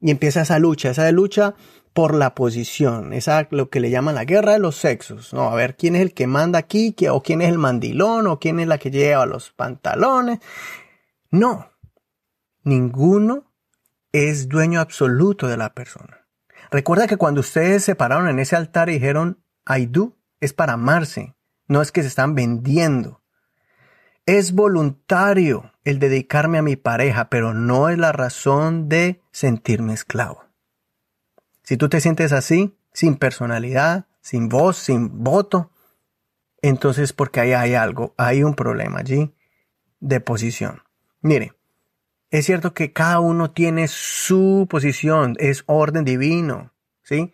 Y 0.00 0.10
empieza 0.10 0.40
esa 0.40 0.58
lucha, 0.58 0.90
esa 0.90 1.12
lucha 1.12 1.56
por 1.92 2.14
la 2.14 2.34
posición, 2.34 3.12
esa 3.12 3.48
lo 3.50 3.68
que 3.68 3.80
le 3.80 3.90
llaman 3.90 4.14
la 4.14 4.24
guerra 4.24 4.52
de 4.52 4.60
los 4.60 4.76
sexos, 4.76 5.34
¿no? 5.34 5.50
A 5.50 5.54
ver 5.54 5.76
quién 5.76 5.94
es 5.94 6.00
el 6.00 6.14
que 6.14 6.26
manda 6.26 6.58
aquí, 6.58 6.94
o 7.10 7.22
quién 7.22 7.42
es 7.42 7.50
el 7.50 7.58
mandilón, 7.58 8.28
o 8.28 8.38
quién 8.38 8.60
es 8.60 8.66
la 8.66 8.78
que 8.78 8.90
lleva 8.90 9.26
los 9.26 9.50
pantalones. 9.50 10.38
No, 11.30 11.70
ninguno 12.62 13.52
es 14.12 14.48
dueño 14.48 14.80
absoluto 14.80 15.48
de 15.48 15.58
la 15.58 15.74
persona. 15.74 16.27
Recuerda 16.70 17.06
que 17.06 17.16
cuando 17.16 17.40
ustedes 17.40 17.84
se 17.84 17.94
pararon 17.94 18.28
en 18.28 18.38
ese 18.38 18.56
altar 18.56 18.88
y 18.88 18.94
dijeron 18.94 19.42
I 19.66 19.86
do, 19.86 20.16
es 20.40 20.52
para 20.52 20.74
amarse, 20.74 21.34
no 21.66 21.82
es 21.82 21.92
que 21.92 22.02
se 22.02 22.08
están 22.08 22.34
vendiendo. 22.34 23.22
Es 24.26 24.52
voluntario 24.52 25.72
el 25.84 25.98
dedicarme 25.98 26.58
a 26.58 26.62
mi 26.62 26.76
pareja, 26.76 27.30
pero 27.30 27.54
no 27.54 27.88
es 27.88 27.98
la 27.98 28.12
razón 28.12 28.88
de 28.88 29.22
sentirme 29.32 29.94
esclavo. 29.94 30.44
Si 31.62 31.76
tú 31.76 31.88
te 31.88 32.00
sientes 32.00 32.32
así, 32.32 32.78
sin 32.92 33.16
personalidad, 33.16 34.06
sin 34.20 34.48
voz, 34.48 34.76
sin 34.76 35.24
voto, 35.24 35.70
entonces 36.60 37.12
porque 37.12 37.40
ahí 37.40 37.52
hay 37.52 37.74
algo, 37.74 38.14
hay 38.18 38.42
un 38.42 38.54
problema 38.54 38.98
allí 39.00 39.34
de 40.00 40.20
posición. 40.20 40.82
Mire, 41.20 41.57
es 42.30 42.46
cierto 42.46 42.74
que 42.74 42.92
cada 42.92 43.20
uno 43.20 43.50
tiene 43.50 43.88
su 43.88 44.66
posición, 44.68 45.34
es 45.38 45.64
orden 45.66 46.04
divino, 46.04 46.72
¿sí? 47.02 47.32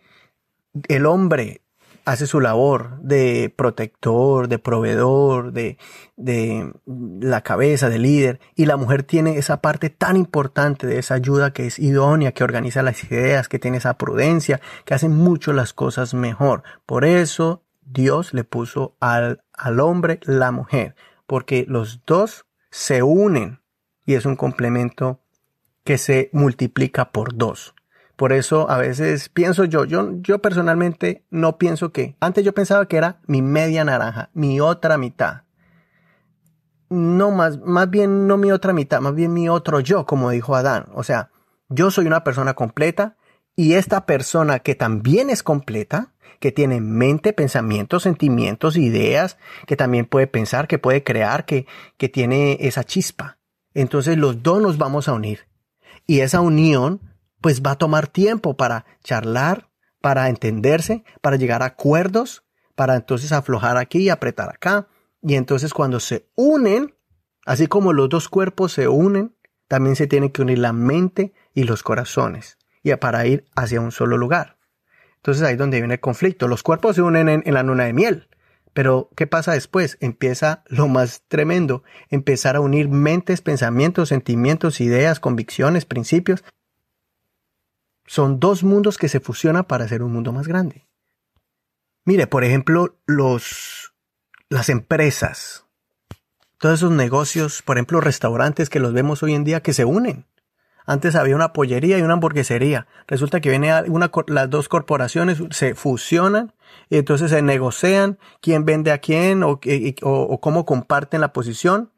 El 0.87 1.05
hombre 1.05 1.61
hace 2.05 2.27
su 2.27 2.39
labor 2.39 2.99
de 3.01 3.51
protector, 3.55 4.47
de 4.47 4.59
proveedor, 4.59 5.51
de, 5.51 5.77
de 6.15 6.71
la 6.85 7.41
cabeza, 7.41 7.89
de 7.89 7.97
líder, 7.97 8.39
y 8.55 8.67
la 8.67 8.77
mujer 8.77 9.03
tiene 9.03 9.37
esa 9.37 9.59
parte 9.59 9.89
tan 9.89 10.15
importante 10.15 10.85
de 10.85 10.99
esa 10.99 11.15
ayuda 11.15 11.51
que 11.51 11.65
es 11.65 11.79
idónea, 11.79 12.31
que 12.31 12.43
organiza 12.43 12.83
las 12.83 13.03
ideas, 13.03 13.49
que 13.49 13.59
tiene 13.59 13.77
esa 13.77 13.97
prudencia, 13.97 14.61
que 14.85 14.93
hace 14.93 15.09
mucho 15.09 15.51
las 15.51 15.73
cosas 15.73 16.13
mejor. 16.13 16.63
Por 16.85 17.05
eso 17.05 17.63
Dios 17.81 18.33
le 18.33 18.43
puso 18.43 18.95
al, 18.99 19.43
al 19.53 19.79
hombre 19.79 20.19
la 20.23 20.51
mujer, 20.51 20.95
porque 21.25 21.65
los 21.67 22.01
dos 22.05 22.45
se 22.69 23.01
unen 23.01 23.59
y 24.05 24.13
es 24.13 24.25
un 24.25 24.35
complemento 24.35 25.19
que 25.83 25.97
se 25.97 26.29
multiplica 26.33 27.11
por 27.11 27.35
dos. 27.35 27.75
Por 28.15 28.31
eso 28.31 28.69
a 28.69 28.77
veces 28.77 29.29
pienso 29.29 29.65
yo, 29.65 29.85
yo, 29.85 30.11
yo 30.21 30.39
personalmente 30.39 31.25
no 31.29 31.57
pienso 31.57 31.91
que, 31.91 32.15
antes 32.19 32.45
yo 32.45 32.53
pensaba 32.53 32.87
que 32.87 32.97
era 32.97 33.19
mi 33.27 33.41
media 33.41 33.83
naranja, 33.83 34.29
mi 34.33 34.59
otra 34.59 34.97
mitad. 34.97 35.43
no 36.89 37.31
más, 37.31 37.59
más 37.59 37.89
bien 37.89 38.27
no 38.27 38.37
mi 38.37 38.51
otra 38.51 38.71
mitad, 38.71 39.01
más 39.01 39.15
bien 39.15 39.33
mi 39.33 39.49
otro 39.49 39.79
yo, 39.79 40.05
como 40.05 40.29
dijo 40.29 40.55
Adán. 40.55 40.85
O 40.93 41.03
sea, 41.03 41.31
yo 41.67 41.91
soy 41.91 42.07
una 42.07 42.23
persona 42.23 42.53
completa 42.53 43.17
y 43.55 43.73
esta 43.73 44.05
persona 44.05 44.59
que 44.59 44.75
también 44.75 45.29
es 45.29 45.43
completa, 45.43 46.13
que 46.39 46.51
tiene 46.51 46.79
mente, 46.79 47.33
pensamientos, 47.33 48.03
sentimientos, 48.03 48.77
ideas, 48.77 49.37
que 49.65 49.75
también 49.75 50.05
puede 50.05 50.27
pensar, 50.27 50.67
que 50.67 50.77
puede 50.77 51.03
crear, 51.03 51.45
que, 51.45 51.65
que 51.97 52.07
tiene 52.07 52.57
esa 52.61 52.83
chispa. 52.83 53.37
Entonces 53.75 54.17
los 54.17 54.41
dos 54.41 54.59
nos 54.59 54.79
vamos 54.79 55.07
a 55.07 55.13
unir. 55.13 55.41
Y 56.07 56.21
esa 56.21 56.41
unión 56.41 57.01
pues 57.41 57.61
va 57.61 57.71
a 57.71 57.77
tomar 57.77 58.07
tiempo 58.07 58.57
para 58.57 58.85
charlar, 59.03 59.69
para 60.01 60.29
entenderse, 60.29 61.03
para 61.21 61.35
llegar 61.35 61.61
a 61.61 61.67
acuerdos, 61.67 62.43
para 62.73 62.95
entonces 62.95 63.31
aflojar 63.31 63.77
aquí 63.77 63.99
y 63.99 64.09
apretar 64.09 64.49
acá. 64.49 64.87
Y 65.21 65.35
entonces 65.35 65.73
cuando 65.73 65.99
se 65.99 66.27
unen, 66.35 66.95
así 67.45 67.67
como 67.67 67.93
los 67.93 68.09
dos 68.09 68.29
cuerpos 68.29 68.71
se 68.71 68.87
unen, 68.87 69.35
también 69.67 69.95
se 69.95 70.07
tiene 70.07 70.31
que 70.31 70.41
unir 70.41 70.59
la 70.59 70.73
mente 70.73 71.33
y 71.53 71.63
los 71.63 71.83
corazones, 71.83 72.57
y 72.83 72.93
para 72.95 73.25
ir 73.25 73.45
hacia 73.55 73.81
un 73.81 73.91
solo 73.91 74.17
lugar. 74.17 74.57
Entonces 75.17 75.43
ahí 75.43 75.53
es 75.53 75.59
donde 75.59 75.79
viene 75.79 75.95
el 75.95 75.99
conflicto. 75.99 76.47
Los 76.47 76.61
cuerpos 76.61 76.95
se 76.95 77.01
unen 77.01 77.29
en, 77.29 77.53
la 77.53 77.63
luna 77.63 77.85
de 77.85 77.93
miel. 77.93 78.27
Pero, 78.75 79.09
¿qué 79.15 79.25
pasa 79.25 79.53
después? 79.53 79.97
Empieza 80.01 80.65
lo 80.67 80.89
más 80.89 81.23
tremendo, 81.29 81.83
empezar 82.09 82.57
a 82.57 82.59
unir 82.59 82.89
mentes, 82.89 83.41
pensamientos, 83.41 84.09
sentimientos, 84.09 84.81
ideas, 84.81 85.21
convicciones, 85.21 85.85
principios. 85.85 86.43
Son 88.05 88.41
dos 88.41 88.63
mundos 88.63 88.97
que 88.97 89.07
se 89.07 89.21
fusionan 89.21 89.63
para 89.63 89.85
hacer 89.85 90.03
un 90.03 90.11
mundo 90.11 90.33
más 90.33 90.45
grande. 90.49 90.85
Mire, 92.03 92.27
por 92.27 92.43
ejemplo, 92.43 92.97
los, 93.05 93.93
las 94.49 94.67
empresas, 94.67 95.65
todos 96.59 96.79
esos 96.79 96.91
negocios, 96.91 97.61
por 97.61 97.77
ejemplo, 97.77 98.01
restaurantes 98.01 98.69
que 98.69 98.81
los 98.81 98.91
vemos 98.91 99.23
hoy 99.23 99.35
en 99.35 99.45
día 99.45 99.63
que 99.63 99.71
se 99.71 99.85
unen. 99.85 100.25
Antes 100.85 101.15
había 101.15 101.37
una 101.37 101.53
pollería 101.53 101.97
y 101.97 102.01
una 102.01 102.15
hamburguesería. 102.15 102.87
Resulta 103.07 103.39
que 103.39 103.51
viene 103.51 103.83
una, 103.83 104.11
las 104.27 104.49
dos 104.49 104.67
corporaciones 104.67 105.41
se 105.51 105.75
fusionan 105.75 106.53
entonces 106.89 107.31
se 107.31 107.41
negocian 107.41 108.19
quién 108.41 108.65
vende 108.65 108.91
a 108.91 108.99
quién 108.99 109.43
o, 109.43 109.59
o, 110.01 110.41
cómo 110.41 110.65
comparten 110.65 111.21
la 111.21 111.33
posición. 111.33 111.91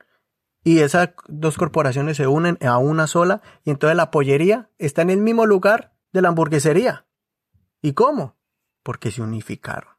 Y 0.64 0.80
esas 0.80 1.12
dos 1.28 1.58
corporaciones 1.58 2.18
se 2.18 2.28
unen 2.28 2.58
a 2.62 2.78
una 2.78 3.08
sola 3.08 3.42
y 3.64 3.70
entonces 3.70 3.96
la 3.96 4.12
pollería 4.12 4.70
está 4.78 5.02
en 5.02 5.10
el 5.10 5.20
mismo 5.20 5.46
lugar 5.46 5.94
de 6.12 6.22
la 6.22 6.30
hamburguesería. 6.30 7.06
¿Y 7.82 7.94
cómo? 7.94 8.36
Porque 8.84 9.12
se 9.12 9.22
unificaron. 9.22 9.92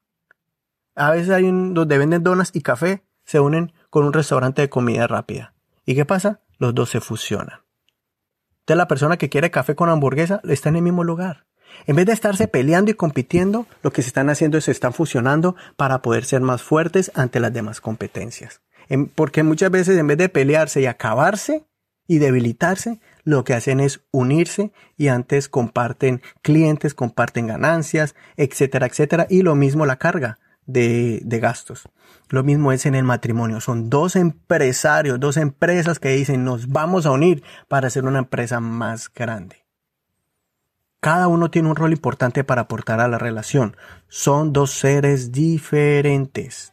A 0.95 1.13
veces 1.13 1.31
hay 1.31 1.45
un, 1.45 1.75
donde 1.75 1.97
venden 1.97 2.23
donas 2.23 2.51
y 2.55 2.61
café, 2.61 3.05
se 3.25 3.41
unen 3.41 3.73
con 3.89 4.05
un 4.05 4.13
restaurante 4.13 4.63
de 4.63 4.69
comida 4.69 5.07
rápida. 5.07 5.55
¿Y 5.87 5.95
qué 5.95 6.05
pasa? 6.05 6.43
Los 6.59 6.75
dos 6.75 6.91
se 6.91 7.01
fusionan. 7.01 7.61
Entonces 8.61 8.77
la 8.77 8.89
persona 8.89 9.17
que 9.17 9.31
quiere 9.31 9.51
café 9.51 9.75
con 9.75 9.89
hamburguesa 9.89 10.43
está 10.45 10.69
en 10.69 10.77
el 10.77 10.83
mismo 10.83 11.03
lugar. 11.03 11.48
En 11.87 11.97
vez 11.97 12.07
de 12.07 12.13
estarse 12.13 12.49
peleando 12.49 12.91
y 12.91 12.95
compitiendo, 12.95 13.67
lo 13.83 13.93
que 13.93 14.03
se 14.03 14.09
están 14.09 14.31
haciendo 14.31 14.59
es 14.59 14.65
se 14.65 14.73
están 14.73 14.93
fusionando 14.93 15.57
para 15.77 16.03
poder 16.03 16.25
ser 16.25 16.41
más 16.41 16.63
fuertes 16.63 17.11
ante 17.15 17.41
las 17.41 17.53
demás 17.53 17.81
competencias. 17.81 18.61
Porque 19.15 19.43
muchas 19.43 19.71
veces 19.71 19.99
en 19.99 20.07
vez 20.07 20.19
de 20.19 20.29
pelearse 20.29 20.81
y 20.81 20.87
acabarse 20.87 21.65
y 22.07 22.19
debilitarse, 22.19 23.01
lo 23.25 23.45
que 23.45 23.55
hacen 23.55 23.81
es 23.81 24.01
unirse 24.11 24.73
y 24.97 25.09
antes 25.09 25.49
comparten 25.49 26.23
clientes, 26.41 26.95
comparten 26.95 27.47
ganancias, 27.47 28.15
etcétera, 28.37 28.87
etcétera, 28.87 29.27
y 29.29 29.43
lo 29.43 29.55
mismo 29.55 29.85
la 29.85 29.97
carga 29.97 30.39
de, 30.65 31.21
de 31.23 31.39
gastos. 31.39 31.89
Lo 32.31 32.43
mismo 32.43 32.73
es 32.73 32.87
en 32.87 32.95
el 32.95 33.05
matrimonio. 33.05 33.61
Son 33.61 33.91
dos 33.91 34.17
empresarios, 34.17 35.21
dos 35.21 35.37
empresas 35.37 35.99
que 35.99 36.11
dicen 36.11 36.45
nos 36.45 36.69
vamos 36.69 37.05
a 37.07 37.11
unir 37.11 37.43
para 37.69 37.89
hacer 37.89 38.05
una 38.05 38.19
empresa 38.19 38.61
más 38.61 39.13
grande. 39.13 39.68
Cada 41.01 41.29
uno 41.29 41.51
tiene 41.51 41.69
un 41.69 41.77
rol 41.77 41.93
importante 41.93 42.43
para 42.43 42.63
aportar 42.63 43.01
a 43.01 43.09
la 43.09 43.19
relación. 43.19 43.77
Son 44.09 44.53
dos 44.53 44.73
seres 44.73 45.31
diferentes. 45.31 46.73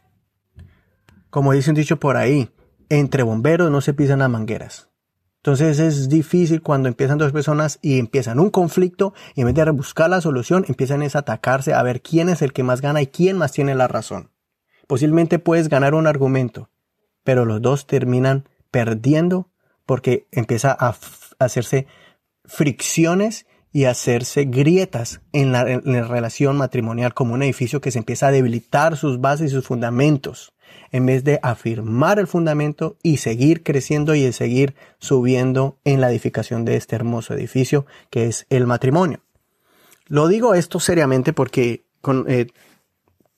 Como 1.30 1.54
dice 1.54 1.70
un 1.70 1.76
dicho 1.76 2.00
por 2.00 2.18
ahí, 2.18 2.50
entre 2.90 3.24
bomberos 3.24 3.70
no 3.70 3.82
se 3.82 3.94
pisan 3.94 4.20
las 4.20 4.30
mangueras. 4.30 4.90
Entonces 5.38 5.78
es 5.78 6.10
difícil 6.10 6.64
cuando 6.64 6.90
empiezan 6.90 7.20
dos 7.20 7.32
personas 7.32 7.78
y 7.84 8.00
empiezan 8.00 8.40
un 8.40 8.50
conflicto 8.50 9.14
y 9.36 9.42
en 9.42 9.48
vez 9.48 9.54
de 9.54 9.70
buscar 9.70 10.10
la 10.10 10.20
solución 10.20 10.66
empiezan 10.68 11.04
a 11.04 11.06
atacarse 11.06 11.76
a 11.76 11.84
ver 11.84 12.02
quién 12.02 12.30
es 12.30 12.42
el 12.42 12.52
que 12.52 12.64
más 12.64 12.82
gana 12.82 13.04
y 13.04 13.08
quién 13.08 13.38
más 13.38 13.52
tiene 13.52 13.76
la 13.76 13.88
razón. 13.88 14.32
Posiblemente 14.88 15.38
puedes 15.38 15.70
ganar 15.70 15.94
un 15.94 16.08
argumento, 16.08 16.72
pero 17.24 17.46
los 17.46 17.62
dos 17.62 17.86
terminan 17.86 18.50
perdiendo 18.72 19.52
porque 19.86 20.26
empieza 20.32 20.76
a 20.80 20.96
hacerse 21.38 21.86
fricciones 22.46 23.46
y 23.76 23.84
hacerse 23.84 24.46
grietas 24.46 25.20
en 25.34 25.52
la, 25.52 25.66
relación 25.66 26.56
matrimonial 26.56 27.14
como 27.14 27.34
un 27.34 27.44
edificio 27.44 27.82
que 27.82 27.92
se 27.92 27.98
empieza 27.98 28.28
a 28.28 28.32
debilitar 28.32 28.96
sus 28.96 29.20
bases 29.20 29.52
y 29.52 29.54
sus 29.54 29.66
fundamentos 29.66 30.54
en 30.94 31.06
vez 31.06 31.26
de 31.26 31.42
afirmar 31.44 32.18
el 32.18 32.28
fundamento 32.28 32.96
y 33.04 33.18
seguir 33.18 33.64
creciendo 33.64 34.16
y 34.16 34.32
seguir 34.32 34.76
subiendo 35.00 35.78
en 35.84 36.00
la 36.00 36.10
edificación 36.10 36.64
de 36.64 36.78
este 36.78 36.96
hermoso 36.96 37.34
edificio 37.34 37.86
que 38.10 38.28
es 38.28 38.46
el 38.50 38.66
matrimonio. 38.66 39.20
Lo 40.06 40.30
digo 40.30 40.56
esto 40.56 40.80
seriamente 40.80 41.34
porque 41.34 41.84
eh, 42.30 42.48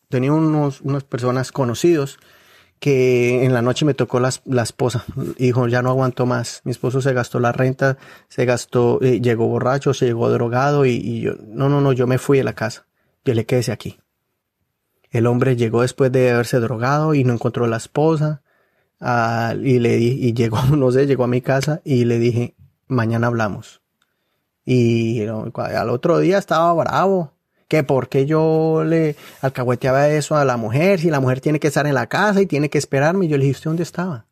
tenía 0.08 0.34
unos, 0.34 0.82
unas 0.82 1.04
personas 1.04 1.52
conocidos 1.52 2.19
que 2.80 3.44
en 3.44 3.54
la 3.54 3.62
noche 3.62 3.86
me 3.86 3.94
tocó 3.94 4.20
la, 4.20 4.30
esposa. 4.62 5.04
Dijo, 5.38 5.68
ya 5.68 5.82
no 5.82 5.90
aguanto 5.90 6.26
más. 6.26 6.62
Mi 6.63 6.72
esposo 6.72 7.02
se 7.02 7.13
gastó 7.13 7.40
la 7.40 7.52
renta, 7.52 7.98
se 8.28 8.46
gastó, 8.46 9.00
eh, 9.02 9.20
llegó 9.20 9.48
borracho, 9.48 9.94
se 9.94 10.06
llegó 10.06 10.30
drogado 10.30 10.86
y, 10.86 11.22
yo, 11.22 11.34
no, 11.48 11.70
no, 11.70 11.82
no, 11.82 11.94
yo 11.94 12.08
me 12.08 12.18
fui 12.18 12.38
de 12.38 12.44
la 12.44 12.54
casa. 12.54 12.86
Yo 13.26 13.34
le 13.34 13.46
quedé 13.46 13.72
aquí. 13.72 14.00
El 15.10 15.26
hombre 15.26 15.56
llegó 15.56 15.82
después 15.82 16.12
de 16.12 16.32
haberse 16.32 16.60
drogado 16.60 17.13
y 17.13 17.24
no 17.24 17.34
encontró 17.34 17.68
la 17.68 17.78
esposa. 17.78 18.42
Y 19.00 19.80
le 19.80 19.98
y 19.98 20.34
llegó, 20.34 20.62
no 20.76 20.92
sé, 20.92 21.08
llegó 21.08 21.24
a 21.24 21.28
mi 21.28 21.42
casa 21.42 21.82
y 21.84 22.06
le 22.06 22.20
dije, 22.20 22.56
mañana 22.88 23.28
hablamos. 23.28 23.82
Y 24.66 25.26
al 25.26 25.90
otro 25.90 26.20
día 26.20 26.38
estaba 26.38 26.74
bravo. 26.74 27.32
Que 27.67 27.84
porque 27.84 28.25
yo 28.25 28.84
le 28.86 29.15
alcahueteaba 29.41 30.10
eso 30.10 30.36
a 30.36 30.45
la 30.45 30.58
mujer, 30.58 30.99
si 30.99 31.10
la 31.10 31.19
mujer 31.19 31.41
tiene 31.41 31.60
que 31.60 31.67
estar 31.67 31.86
en 31.86 31.95
la 31.95 32.08
casa 32.08 32.41
y 32.41 32.45
tiene 32.45 32.69
que 32.69 32.77
esperarme. 32.77 33.25
Y 33.25 33.30
yo 33.30 33.38
le 33.38 33.43
dije, 33.43 33.58
¿usted 33.58 33.69
dónde 33.69 33.84
estaba? 33.84 34.25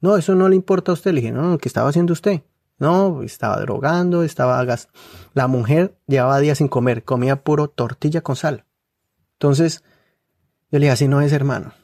No, 0.00 0.16
eso 0.16 0.34
no 0.34 0.48
le 0.48 0.56
importa 0.56 0.92
a 0.92 0.94
usted. 0.94 1.12
Le 1.12 1.20
dije, 1.20 1.32
no, 1.32 1.58
¿qué 1.58 1.68
estaba 1.68 1.88
haciendo 1.88 2.12
usted? 2.12 2.42
No, 2.78 3.22
estaba 3.22 3.60
drogando, 3.60 4.22
estaba 4.22 4.64
gas. 4.64 4.88
La 5.34 5.46
mujer 5.46 5.94
llevaba 6.06 6.40
días 6.40 6.58
sin 6.58 6.68
comer, 6.68 7.04
comía 7.04 7.42
puro 7.44 7.68
tortilla 7.68 8.22
con 8.22 8.36
sal. 8.36 8.64
Entonces, 9.34 9.82
yo 10.70 10.78
le 10.78 10.86
dije, 10.86 10.92
así 10.92 11.08
no 11.08 11.20
es, 11.20 11.32
hermano. 11.32 11.74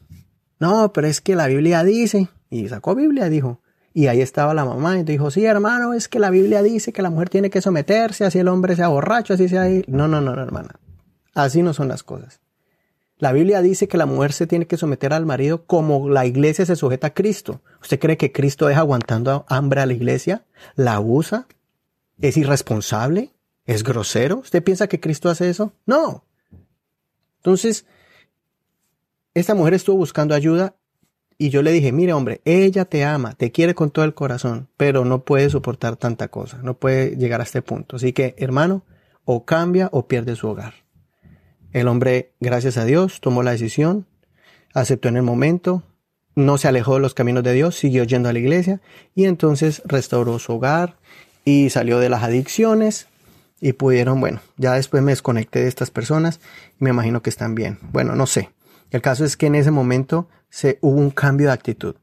No, 0.58 0.92
pero 0.92 1.06
es 1.06 1.20
que 1.20 1.36
la 1.36 1.48
Biblia 1.48 1.84
dice, 1.84 2.28
y 2.48 2.68
sacó 2.68 2.94
Biblia, 2.94 3.28
dijo. 3.28 3.60
Y 3.96 4.08
ahí 4.08 4.20
estaba 4.20 4.52
la 4.52 4.66
mamá 4.66 4.98
y 4.98 5.04
dijo, 5.04 5.30
sí, 5.30 5.46
hermano, 5.46 5.94
es 5.94 6.06
que 6.06 6.18
la 6.18 6.28
Biblia 6.28 6.62
dice 6.62 6.92
que 6.92 7.00
la 7.00 7.08
mujer 7.08 7.30
tiene 7.30 7.48
que 7.48 7.62
someterse, 7.62 8.26
así 8.26 8.38
el 8.38 8.48
hombre 8.48 8.76
sea 8.76 8.88
borracho, 8.88 9.32
así 9.32 9.48
sea... 9.48 9.64
No, 9.86 10.06
no, 10.06 10.20
no, 10.20 10.36
no, 10.36 10.42
hermana. 10.42 10.78
Así 11.32 11.62
no 11.62 11.72
son 11.72 11.88
las 11.88 12.02
cosas. 12.02 12.42
La 13.16 13.32
Biblia 13.32 13.62
dice 13.62 13.88
que 13.88 13.96
la 13.96 14.04
mujer 14.04 14.34
se 14.34 14.46
tiene 14.46 14.66
que 14.66 14.76
someter 14.76 15.14
al 15.14 15.24
marido 15.24 15.64
como 15.64 16.10
la 16.10 16.26
iglesia 16.26 16.66
se 16.66 16.76
sujeta 16.76 17.06
a 17.06 17.14
Cristo. 17.14 17.62
¿Usted 17.80 17.98
cree 17.98 18.18
que 18.18 18.32
Cristo 18.32 18.66
deja 18.66 18.80
aguantando 18.80 19.46
hambre 19.48 19.80
a 19.80 19.86
la 19.86 19.94
iglesia? 19.94 20.44
¿La 20.74 20.96
abusa? 20.96 21.46
¿Es 22.20 22.36
irresponsable? 22.36 23.32
¿Es 23.64 23.82
grosero? 23.82 24.40
¿Usted 24.40 24.62
piensa 24.62 24.88
que 24.88 25.00
Cristo 25.00 25.30
hace 25.30 25.48
eso? 25.48 25.72
No. 25.86 26.22
Entonces, 27.38 27.86
esta 29.32 29.54
mujer 29.54 29.72
estuvo 29.72 29.96
buscando 29.96 30.34
ayuda 30.34 30.74
y 31.38 31.50
yo 31.50 31.62
le 31.62 31.72
dije, 31.72 31.92
mire 31.92 32.12
hombre, 32.12 32.40
ella 32.44 32.84
te 32.86 33.04
ama, 33.04 33.34
te 33.34 33.52
quiere 33.52 33.74
con 33.74 33.90
todo 33.90 34.04
el 34.04 34.14
corazón, 34.14 34.68
pero 34.76 35.04
no 35.04 35.24
puede 35.24 35.50
soportar 35.50 35.96
tanta 35.96 36.28
cosa, 36.28 36.58
no 36.62 36.78
puede 36.78 37.16
llegar 37.16 37.40
a 37.40 37.44
este 37.44 37.62
punto. 37.62 37.96
Así 37.96 38.12
que, 38.12 38.34
hermano, 38.38 38.84
o 39.24 39.44
cambia 39.44 39.88
o 39.92 40.06
pierde 40.06 40.36
su 40.36 40.48
hogar. 40.48 40.74
El 41.72 41.88
hombre, 41.88 42.32
gracias 42.40 42.78
a 42.78 42.84
Dios, 42.84 43.20
tomó 43.20 43.42
la 43.42 43.50
decisión, 43.50 44.06
aceptó 44.72 45.08
en 45.08 45.16
el 45.16 45.22
momento, 45.22 45.82
no 46.34 46.56
se 46.58 46.68
alejó 46.68 46.94
de 46.94 47.00
los 47.00 47.14
caminos 47.14 47.42
de 47.42 47.52
Dios, 47.52 47.74
siguió 47.76 48.04
yendo 48.04 48.28
a 48.28 48.32
la 48.32 48.38
iglesia 48.38 48.80
y 49.14 49.24
entonces 49.24 49.82
restauró 49.84 50.38
su 50.38 50.54
hogar 50.54 50.96
y 51.44 51.70
salió 51.70 51.98
de 51.98 52.08
las 52.08 52.22
adicciones 52.22 53.08
y 53.60 53.72
pudieron, 53.72 54.20
bueno, 54.20 54.40
ya 54.56 54.74
después 54.74 55.02
me 55.02 55.12
desconecté 55.12 55.60
de 55.60 55.68
estas 55.68 55.90
personas 55.90 56.40
y 56.80 56.84
me 56.84 56.90
imagino 56.90 57.22
que 57.22 57.30
están 57.30 57.54
bien. 57.54 57.78
Bueno, 57.90 58.14
no 58.14 58.26
sé. 58.26 58.50
El 58.90 59.02
caso 59.02 59.24
es 59.24 59.36
que 59.36 59.46
en 59.46 59.54
ese 59.54 59.70
momento 59.70 60.28
se 60.48 60.78
hubo 60.80 60.98
un 60.98 61.10
cambio 61.10 61.48
de 61.48 61.52
actitud, 61.52 61.96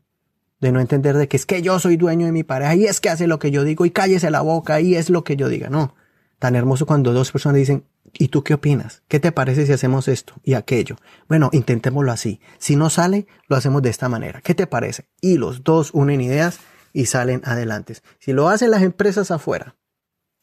de 0.60 0.71
no 0.71 0.79
entender 0.79 1.17
de 1.17 1.27
que 1.27 1.38
es 1.38 1.45
que 1.45 1.62
yo 1.62 1.79
soy 1.79 1.97
dueño 1.97 2.25
de 2.25 2.32
mi 2.32 2.43
pareja 2.43 2.75
y 2.75 2.86
es 2.86 2.99
que 3.01 3.10
hace 3.10 3.27
lo 3.27 3.39
que 3.39 3.51
yo 3.51 3.63
digo 3.63 3.86
y 3.86 3.91
cállese 3.91 4.32
la 4.32 4.41
boca 4.41 4.79
y 4.82 4.95
es 4.95 5.10
lo 5.10 5.23
que 5.23 5.36
yo 5.36 5.49
diga. 5.49 5.69
No, 5.69 5.95
tan 6.39 6.56
hermoso 6.56 6.86
cuando 6.86 7.13
dos 7.13 7.32
personas 7.32 7.58
dicen, 7.58 7.84
¿Y 8.17 8.27
tú 8.27 8.43
qué 8.43 8.53
opinas? 8.53 9.01
¿Qué 9.08 9.19
te 9.19 9.32
parece 9.32 9.65
si 9.65 9.71
hacemos 9.71 10.08
esto 10.08 10.36
y 10.43 10.53
aquello? 10.53 10.97
Bueno, 11.27 11.49
intentémoslo 11.51 12.12
así. 12.12 12.39
Si 12.60 12.75
no 12.75 12.89
sale, 12.89 13.25
lo 13.47 13.56
hacemos 13.56 13.82
de 13.82 13.89
esta 13.89 14.08
manera. 14.08 14.41
¿Qué 14.41 14.53
te 14.53 14.67
parece? 14.67 15.06
Y 15.19 15.38
los 15.38 15.63
dos 15.63 15.89
unen 15.93 16.21
ideas 16.21 16.60
y 16.91 17.08
salen 17.08 17.41
adelante. 17.43 17.95
Si 18.19 18.34
lo 18.34 18.49
hacen 18.49 18.69
las 18.69 18.84
empresas 18.84 19.32
afuera, 19.32 19.75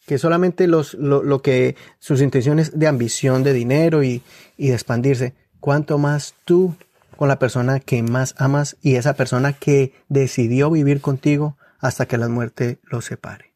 que 0.05 0.19
solamente 0.19 0.67
los, 0.67 0.95
lo, 0.95 1.43
que 1.43 1.77
sus 2.01 2.21
intenciones 2.23 2.77
de 2.77 2.89
ambición, 2.89 3.45
de 3.45 3.53
dinero 3.53 4.03
y, 4.03 4.23
y 4.57 4.69
de 4.69 4.75
expandirse, 4.75 5.35
cuanto 5.61 5.99
más 5.99 6.35
tú 6.45 6.75
con 7.21 7.29
la 7.29 7.39
persona 7.39 7.81
que 7.81 8.03
más 8.03 8.35
amas 8.39 8.79
y 8.81 8.95
esa 8.95 9.13
persona 9.13 9.53
que 9.53 9.93
decidió 10.09 10.71
vivir 10.71 11.03
contigo 11.03 11.59
hasta 11.79 12.07
que 12.07 12.17
la 12.17 12.31
muerte 12.31 12.81
los 12.83 13.05
separe. 13.05 13.53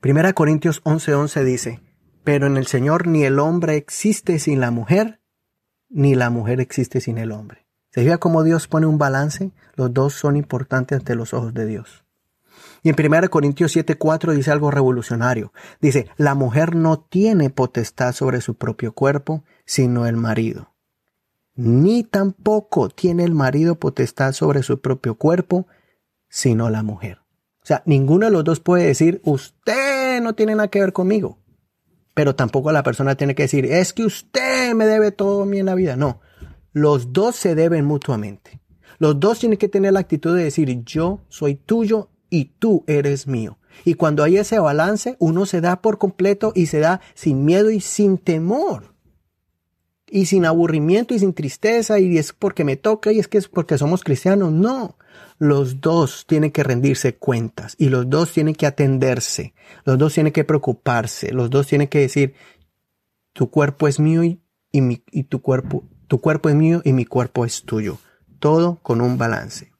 Primera 0.00 0.32
Corintios 0.32 0.82
11:11 0.82 1.14
11 1.14 1.44
dice, 1.44 1.80
pero 2.24 2.48
en 2.48 2.56
el 2.56 2.66
Señor 2.66 3.06
ni 3.06 3.22
el 3.22 3.38
hombre 3.38 3.76
existe 3.76 4.40
sin 4.40 4.58
la 4.58 4.72
mujer, 4.72 5.20
ni 5.88 6.16
la 6.16 6.28
mujer 6.28 6.60
existe 6.60 7.00
sin 7.00 7.18
el 7.18 7.30
hombre. 7.30 7.68
¿Se 7.92 8.02
fija 8.02 8.18
cómo 8.18 8.42
Dios 8.42 8.66
pone 8.66 8.86
un 8.86 8.98
balance? 8.98 9.52
Los 9.76 9.94
dos 9.94 10.14
son 10.14 10.34
importantes 10.34 10.98
ante 10.98 11.14
los 11.14 11.32
ojos 11.32 11.54
de 11.54 11.66
Dios. 11.66 12.04
Y 12.82 12.88
en 12.88 12.96
1 12.96 13.30
Corintios 13.30 13.76
7:4 13.76 14.34
dice 14.34 14.50
algo 14.50 14.72
revolucionario. 14.72 15.52
Dice, 15.80 16.08
la 16.16 16.34
mujer 16.34 16.74
no 16.74 16.98
tiene 16.98 17.48
potestad 17.50 18.12
sobre 18.12 18.40
su 18.40 18.56
propio 18.56 18.90
cuerpo, 18.92 19.44
sino 19.66 20.06
el 20.06 20.16
marido. 20.16 20.70
Ni 21.60 22.04
tampoco 22.04 22.88
tiene 22.88 23.24
el 23.24 23.34
marido 23.34 23.74
potestad 23.76 24.32
sobre 24.32 24.62
su 24.62 24.80
propio 24.80 25.16
cuerpo, 25.16 25.66
sino 26.28 26.70
la 26.70 26.82
mujer. 26.82 27.18
O 27.62 27.66
sea, 27.66 27.82
ninguno 27.86 28.26
de 28.26 28.32
los 28.32 28.44
dos 28.44 28.60
puede 28.60 28.86
decir, 28.86 29.20
usted 29.24 30.22
no 30.22 30.34
tiene 30.34 30.54
nada 30.54 30.68
que 30.68 30.80
ver 30.80 30.92
conmigo 30.92 31.40
pero 32.20 32.34
tampoco 32.34 32.70
la 32.70 32.82
persona 32.82 33.14
tiene 33.14 33.34
que 33.34 33.44
decir, 33.44 33.64
es 33.64 33.94
que 33.94 34.04
usted 34.04 34.74
me 34.74 34.86
debe 34.86 35.10
todo 35.10 35.42
a 35.42 35.46
mí 35.46 35.58
en 35.58 35.64
la 35.64 35.74
vida. 35.74 35.96
No, 35.96 36.20
los 36.72 37.14
dos 37.14 37.34
se 37.34 37.54
deben 37.54 37.86
mutuamente. 37.86 38.60
Los 38.98 39.18
dos 39.18 39.38
tienen 39.38 39.58
que 39.58 39.68
tener 39.70 39.94
la 39.94 40.00
actitud 40.00 40.36
de 40.36 40.44
decir, 40.44 40.84
yo 40.84 41.20
soy 41.30 41.54
tuyo 41.54 42.10
y 42.28 42.56
tú 42.58 42.84
eres 42.86 43.26
mío. 43.26 43.58
Y 43.86 43.94
cuando 43.94 44.22
hay 44.22 44.36
ese 44.36 44.58
balance, 44.58 45.16
uno 45.18 45.46
se 45.46 45.62
da 45.62 45.80
por 45.80 45.96
completo 45.96 46.52
y 46.54 46.66
se 46.66 46.80
da 46.80 47.00
sin 47.14 47.44
miedo 47.46 47.70
y 47.70 47.80
sin 47.80 48.18
temor. 48.18 48.89
Y 50.10 50.26
sin 50.26 50.44
aburrimiento 50.44 51.14
y 51.14 51.20
sin 51.20 51.34
tristeza 51.34 51.98
y 52.00 52.18
es 52.18 52.32
porque 52.32 52.64
me 52.64 52.76
toca 52.76 53.12
y 53.12 53.20
es 53.20 53.28
que 53.28 53.38
es 53.38 53.48
porque 53.48 53.78
somos 53.78 54.02
cristianos. 54.02 54.52
No, 54.52 54.96
los 55.38 55.80
dos 55.80 56.26
tienen 56.26 56.50
que 56.50 56.64
rendirse 56.64 57.14
cuentas 57.16 57.76
y 57.78 57.88
los 57.88 58.10
dos 58.10 58.32
tienen 58.32 58.54
que 58.54 58.66
atenderse, 58.66 59.54
los 59.84 59.98
dos 59.98 60.14
tienen 60.14 60.32
que 60.32 60.44
preocuparse, 60.44 61.32
los 61.32 61.48
dos 61.48 61.66
tienen 61.66 61.88
que 61.88 62.00
decir, 62.00 62.34
tu 63.32 63.50
cuerpo 63.50 63.88
es 63.88 64.00
mío 64.00 64.24
y, 64.24 64.38
y 64.72 65.22
tu 65.24 65.40
cuerpo, 65.40 65.84
tu 66.08 66.20
cuerpo 66.20 66.48
es 66.48 66.56
mío 66.56 66.82
y 66.84 66.92
mi 66.92 67.04
cuerpo 67.04 67.44
es 67.44 67.62
tuyo. 67.62 67.98
Todo 68.40 68.80
con 68.82 69.00
un 69.00 69.16
balance. 69.16 69.70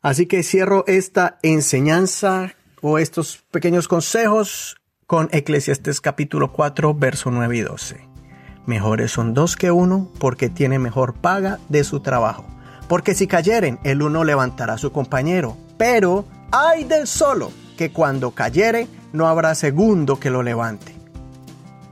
Así 0.00 0.26
que 0.26 0.42
cierro 0.42 0.84
esta 0.86 1.38
enseñanza 1.42 2.54
o 2.82 2.98
estos 2.98 3.42
pequeños 3.50 3.88
consejos 3.88 4.76
con 5.06 5.28
Eclesiastes 5.32 6.00
capítulo 6.00 6.52
4, 6.52 6.94
verso 6.94 7.30
9 7.30 7.56
y 7.56 7.60
12. 7.60 8.08
Mejores 8.66 9.12
son 9.12 9.34
dos 9.34 9.56
que 9.56 9.70
uno 9.70 10.08
porque 10.18 10.48
tiene 10.48 10.78
mejor 10.78 11.14
paga 11.14 11.58
de 11.68 11.84
su 11.84 12.00
trabajo. 12.00 12.44
Porque 12.88 13.14
si 13.14 13.26
cayeren, 13.26 13.78
el 13.84 14.02
uno 14.02 14.24
levantará 14.24 14.74
a 14.74 14.78
su 14.78 14.92
compañero. 14.92 15.56
Pero 15.76 16.24
hay 16.52 16.84
del 16.84 17.06
solo, 17.06 17.52
que 17.76 17.90
cuando 17.90 18.30
cayere, 18.30 18.88
no 19.12 19.26
habrá 19.26 19.54
segundo 19.54 20.18
que 20.18 20.30
lo 20.30 20.42
levante. 20.42 20.94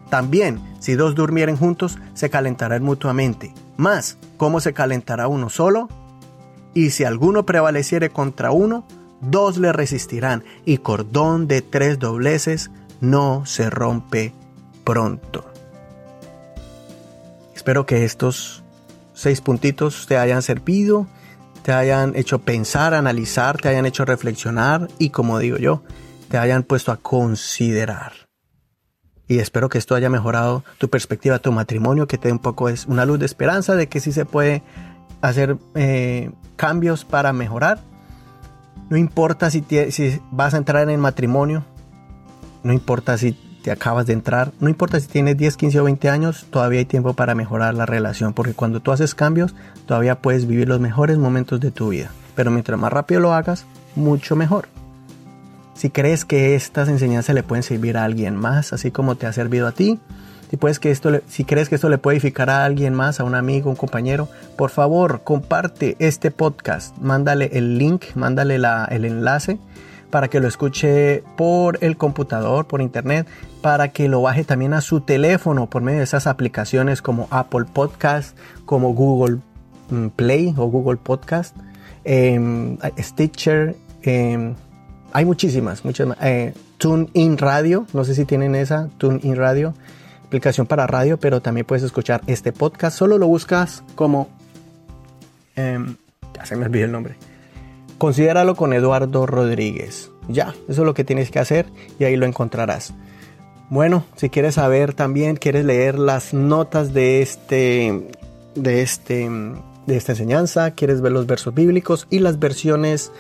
También, 0.08 0.60
si 0.80 0.94
dos 0.94 1.14
durmieren 1.14 1.56
juntos, 1.56 1.98
se 2.14 2.30
calentarán 2.30 2.82
mutuamente. 2.82 3.52
Mas, 3.76 4.16
¿cómo 4.36 4.60
se 4.60 4.72
calentará 4.72 5.28
uno 5.28 5.48
solo? 5.50 5.88
Y 6.74 6.90
si 6.90 7.04
alguno 7.04 7.44
prevaleciere 7.44 8.10
contra 8.10 8.50
uno, 8.50 8.84
dos 9.22 9.56
le 9.58 9.72
resistirán, 9.72 10.44
y 10.64 10.78
cordón 10.78 11.48
de 11.48 11.62
tres 11.62 11.98
dobleces 11.98 12.70
no 13.02 13.44
se 13.44 13.68
rompe 13.68 14.32
pronto. 14.84 15.44
Espero 17.54 17.84
que 17.84 18.04
estos 18.04 18.62
seis 19.12 19.40
puntitos 19.40 20.06
te 20.06 20.16
hayan 20.16 20.40
servido, 20.40 21.06
te 21.62 21.72
hayan 21.72 22.16
hecho 22.16 22.38
pensar, 22.38 22.94
analizar, 22.94 23.58
te 23.58 23.68
hayan 23.68 23.86
hecho 23.86 24.04
reflexionar 24.04 24.88
y 24.98 25.10
como 25.10 25.38
digo 25.38 25.58
yo, 25.58 25.82
te 26.28 26.38
hayan 26.38 26.62
puesto 26.62 26.92
a 26.92 26.96
considerar. 26.96 28.12
Y 29.26 29.38
espero 29.38 29.68
que 29.68 29.78
esto 29.78 29.94
haya 29.94 30.08
mejorado 30.08 30.64
tu 30.78 30.88
perspectiva, 30.88 31.40
tu 31.40 31.52
matrimonio, 31.52 32.06
que 32.06 32.18
te 32.18 32.28
dé 32.28 32.32
un 32.32 32.38
poco 32.38 32.68
es 32.68 32.86
una 32.86 33.04
luz 33.04 33.18
de 33.18 33.26
esperanza 33.26 33.74
de 33.74 33.88
que 33.88 34.00
sí 34.00 34.12
se 34.12 34.26
puede 34.26 34.62
hacer 35.22 35.56
eh, 35.74 36.30
cambios 36.54 37.04
para 37.04 37.32
mejorar. 37.32 37.80
No 38.90 38.96
importa 38.96 39.50
si, 39.50 39.64
si 39.90 40.20
vas 40.30 40.54
a 40.54 40.58
entrar 40.58 40.82
en 40.82 40.90
el 40.90 40.98
matrimonio, 40.98 41.64
no 42.62 42.72
importa 42.72 43.16
si 43.18 43.36
te 43.62 43.70
acabas 43.70 44.06
de 44.06 44.12
entrar, 44.12 44.52
no 44.60 44.68
importa 44.68 44.98
si 45.00 45.06
tienes 45.06 45.36
10, 45.36 45.56
15 45.56 45.80
o 45.80 45.84
20 45.84 46.08
años, 46.08 46.46
todavía 46.50 46.80
hay 46.80 46.84
tiempo 46.84 47.14
para 47.14 47.34
mejorar 47.34 47.74
la 47.74 47.86
relación, 47.86 48.32
porque 48.34 48.54
cuando 48.54 48.80
tú 48.80 48.92
haces 48.92 49.14
cambios, 49.14 49.54
todavía 49.86 50.20
puedes 50.20 50.46
vivir 50.46 50.68
los 50.68 50.80
mejores 50.80 51.16
momentos 51.18 51.60
de 51.60 51.70
tu 51.70 51.90
vida. 51.90 52.10
Pero 52.34 52.50
mientras 52.50 52.78
más 52.78 52.92
rápido 52.92 53.20
lo 53.20 53.32
hagas, 53.32 53.64
mucho 53.94 54.36
mejor. 54.36 54.68
Si 55.74 55.90
crees 55.90 56.24
que 56.24 56.54
estas 56.54 56.88
enseñanzas 56.88 57.34
le 57.34 57.42
pueden 57.42 57.62
servir 57.62 57.96
a 57.96 58.04
alguien 58.04 58.36
más, 58.36 58.72
así 58.72 58.90
como 58.90 59.16
te 59.16 59.26
ha 59.26 59.32
servido 59.32 59.66
a 59.66 59.72
ti, 59.72 59.98
si, 60.50 60.56
puedes 60.56 60.78
que 60.78 60.90
esto 60.90 61.20
si 61.28 61.44
crees 61.44 61.68
que 61.68 61.76
esto 61.76 61.88
le 61.88 61.98
puede 61.98 62.16
edificar 62.16 62.50
a 62.50 62.64
alguien 62.64 62.94
más, 62.94 63.20
a 63.20 63.24
un 63.24 63.34
amigo, 63.34 63.70
un 63.70 63.76
compañero, 63.76 64.28
por 64.56 64.70
favor, 64.70 65.22
comparte 65.24 65.96
este 65.98 66.30
podcast, 66.30 66.96
mándale 66.98 67.50
el 67.54 67.78
link, 67.78 68.04
mándale 68.14 68.56
el 68.56 69.04
enlace 69.04 69.58
para 70.12 70.28
que 70.28 70.40
lo 70.40 70.46
escuche 70.46 71.24
por 71.38 71.78
el 71.80 71.96
computador, 71.96 72.66
por 72.66 72.82
internet, 72.82 73.26
para 73.62 73.88
que 73.88 74.08
lo 74.08 74.20
baje 74.20 74.44
también 74.44 74.74
a 74.74 74.82
su 74.82 75.00
teléfono 75.00 75.70
por 75.70 75.80
medio 75.80 76.00
de 76.00 76.04
esas 76.04 76.26
aplicaciones 76.26 77.00
como 77.00 77.28
Apple 77.30 77.64
Podcast, 77.72 78.36
como 78.66 78.92
Google 78.92 79.38
mm, 79.88 80.08
Play 80.08 80.52
o 80.58 80.66
Google 80.66 80.98
Podcast, 80.98 81.56
em, 82.04 82.76
Stitcher, 82.98 83.74
em, 84.02 84.54
hay 85.14 85.24
muchísimas, 85.24 85.82
muchas 85.82 86.14
eh, 86.20 86.52
TuneIn 86.76 87.38
Radio, 87.38 87.86
no 87.94 88.04
sé 88.04 88.14
si 88.14 88.26
tienen 88.26 88.54
esa, 88.54 88.90
TuneIn 88.98 89.34
Radio, 89.34 89.72
aplicación 90.26 90.66
para 90.66 90.86
radio, 90.86 91.18
pero 91.18 91.40
también 91.40 91.64
puedes 91.64 91.84
escuchar 91.84 92.20
este 92.26 92.52
podcast, 92.52 92.98
solo 92.98 93.16
lo 93.16 93.28
buscas 93.28 93.82
como, 93.94 94.28
em, 95.56 95.96
ya 96.34 96.44
se 96.44 96.54
me 96.54 96.66
olvidó 96.66 96.84
el 96.84 96.92
nombre, 96.92 97.16
Considéralo 98.02 98.56
con 98.56 98.72
Eduardo 98.72 99.26
Rodríguez. 99.26 100.10
Ya, 100.26 100.56
eso 100.68 100.82
es 100.82 100.86
lo 100.86 100.92
que 100.92 101.04
tienes 101.04 101.30
que 101.30 101.38
hacer 101.38 101.66
y 102.00 102.04
ahí 102.04 102.16
lo 102.16 102.26
encontrarás. 102.26 102.92
Bueno, 103.70 104.04
si 104.16 104.28
quieres 104.28 104.56
saber 104.56 104.92
también, 104.92 105.36
quieres 105.36 105.64
leer 105.64 106.00
las 106.00 106.34
notas 106.34 106.92
de 106.94 107.22
este, 107.22 108.10
de 108.56 108.82
este, 108.82 109.30
de 109.86 109.96
esta 109.96 110.10
enseñanza, 110.10 110.72
quieres 110.72 111.00
ver 111.00 111.12
los 111.12 111.28
versos 111.28 111.54
bíblicos 111.54 112.08
y 112.10 112.18
las 112.18 112.40
versiones 112.40 113.12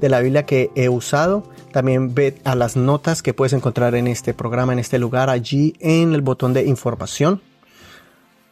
de 0.00 0.08
la 0.08 0.20
Biblia 0.20 0.46
que 0.46 0.70
he 0.76 0.88
usado, 0.88 1.42
también 1.72 2.14
ve 2.14 2.38
a 2.44 2.54
las 2.54 2.76
notas 2.76 3.22
que 3.22 3.34
puedes 3.34 3.54
encontrar 3.54 3.96
en 3.96 4.06
este 4.06 4.34
programa, 4.34 4.72
en 4.72 4.78
este 4.78 5.00
lugar, 5.00 5.30
allí 5.30 5.74
en 5.80 6.14
el 6.14 6.22
botón 6.22 6.52
de 6.52 6.62
información. 6.62 7.42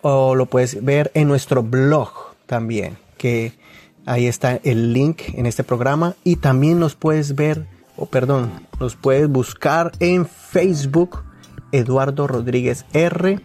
O 0.02 0.34
lo 0.34 0.46
puedes 0.46 0.84
ver 0.84 1.12
en 1.14 1.28
nuestro 1.28 1.62
blog 1.62 2.10
también, 2.46 2.98
que 3.18 3.52
Ahí 4.06 4.28
está 4.28 4.60
el 4.62 4.92
link 4.92 5.22
en 5.34 5.46
este 5.46 5.64
programa 5.64 6.14
y 6.22 6.36
también 6.36 6.78
nos 6.78 6.94
puedes 6.94 7.34
ver, 7.34 7.66
o 7.96 8.06
perdón, 8.06 8.52
nos 8.78 8.94
puedes 8.94 9.28
buscar 9.28 9.90
en 9.98 10.26
Facebook, 10.26 11.24
Eduardo 11.72 12.28
Rodríguez 12.28 12.86
R. 12.92 13.40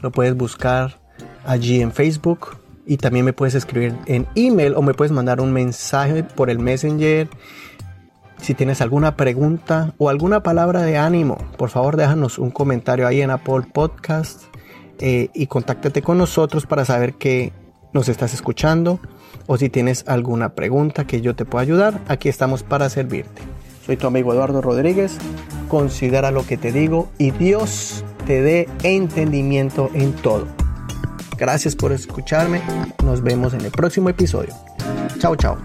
Lo 0.00 0.10
puedes 0.10 0.34
buscar 0.34 0.98
allí 1.44 1.82
en 1.82 1.92
Facebook 1.92 2.56
y 2.86 2.96
también 2.96 3.26
me 3.26 3.34
puedes 3.34 3.54
escribir 3.54 3.94
en 4.06 4.26
email 4.34 4.74
o 4.76 4.80
me 4.80 4.94
puedes 4.94 5.12
mandar 5.12 5.42
un 5.42 5.52
mensaje 5.52 6.24
por 6.24 6.48
el 6.48 6.58
Messenger. 6.58 7.28
Si 8.38 8.54
tienes 8.54 8.80
alguna 8.80 9.14
pregunta 9.14 9.92
o 9.98 10.08
alguna 10.08 10.42
palabra 10.42 10.80
de 10.80 10.96
ánimo, 10.96 11.36
por 11.58 11.68
favor 11.68 11.98
déjanos 11.98 12.38
un 12.38 12.50
comentario 12.50 13.06
ahí 13.06 13.20
en 13.20 13.30
Apple 13.30 13.66
Podcast 13.70 14.44
eh, 15.00 15.28
y 15.34 15.48
contáctate 15.48 16.00
con 16.00 16.16
nosotros 16.16 16.64
para 16.64 16.86
saber 16.86 17.12
que 17.14 17.52
nos 17.92 18.08
estás 18.08 18.32
escuchando 18.32 18.98
o 19.52 19.58
si 19.58 19.68
tienes 19.68 20.04
alguna 20.08 20.54
pregunta 20.54 21.06
que 21.06 21.20
yo 21.20 21.36
te 21.36 21.44
pueda 21.44 21.60
ayudar, 21.60 22.00
aquí 22.08 22.30
estamos 22.30 22.62
para 22.62 22.88
servirte. 22.88 23.42
Soy 23.84 23.98
tu 23.98 24.06
amigo 24.06 24.32
Eduardo 24.32 24.62
Rodríguez, 24.62 25.18
considera 25.68 26.30
lo 26.30 26.46
que 26.46 26.56
te 26.56 26.72
digo 26.72 27.10
y 27.18 27.32
Dios 27.32 28.02
te 28.26 28.40
dé 28.40 28.66
entendimiento 28.82 29.90
en 29.92 30.14
todo. 30.14 30.46
Gracias 31.36 31.76
por 31.76 31.92
escucharme, 31.92 32.62
nos 33.04 33.22
vemos 33.22 33.52
en 33.52 33.60
el 33.60 33.72
próximo 33.72 34.08
episodio. 34.08 34.54
Chao, 35.18 35.36
chao. 35.36 35.58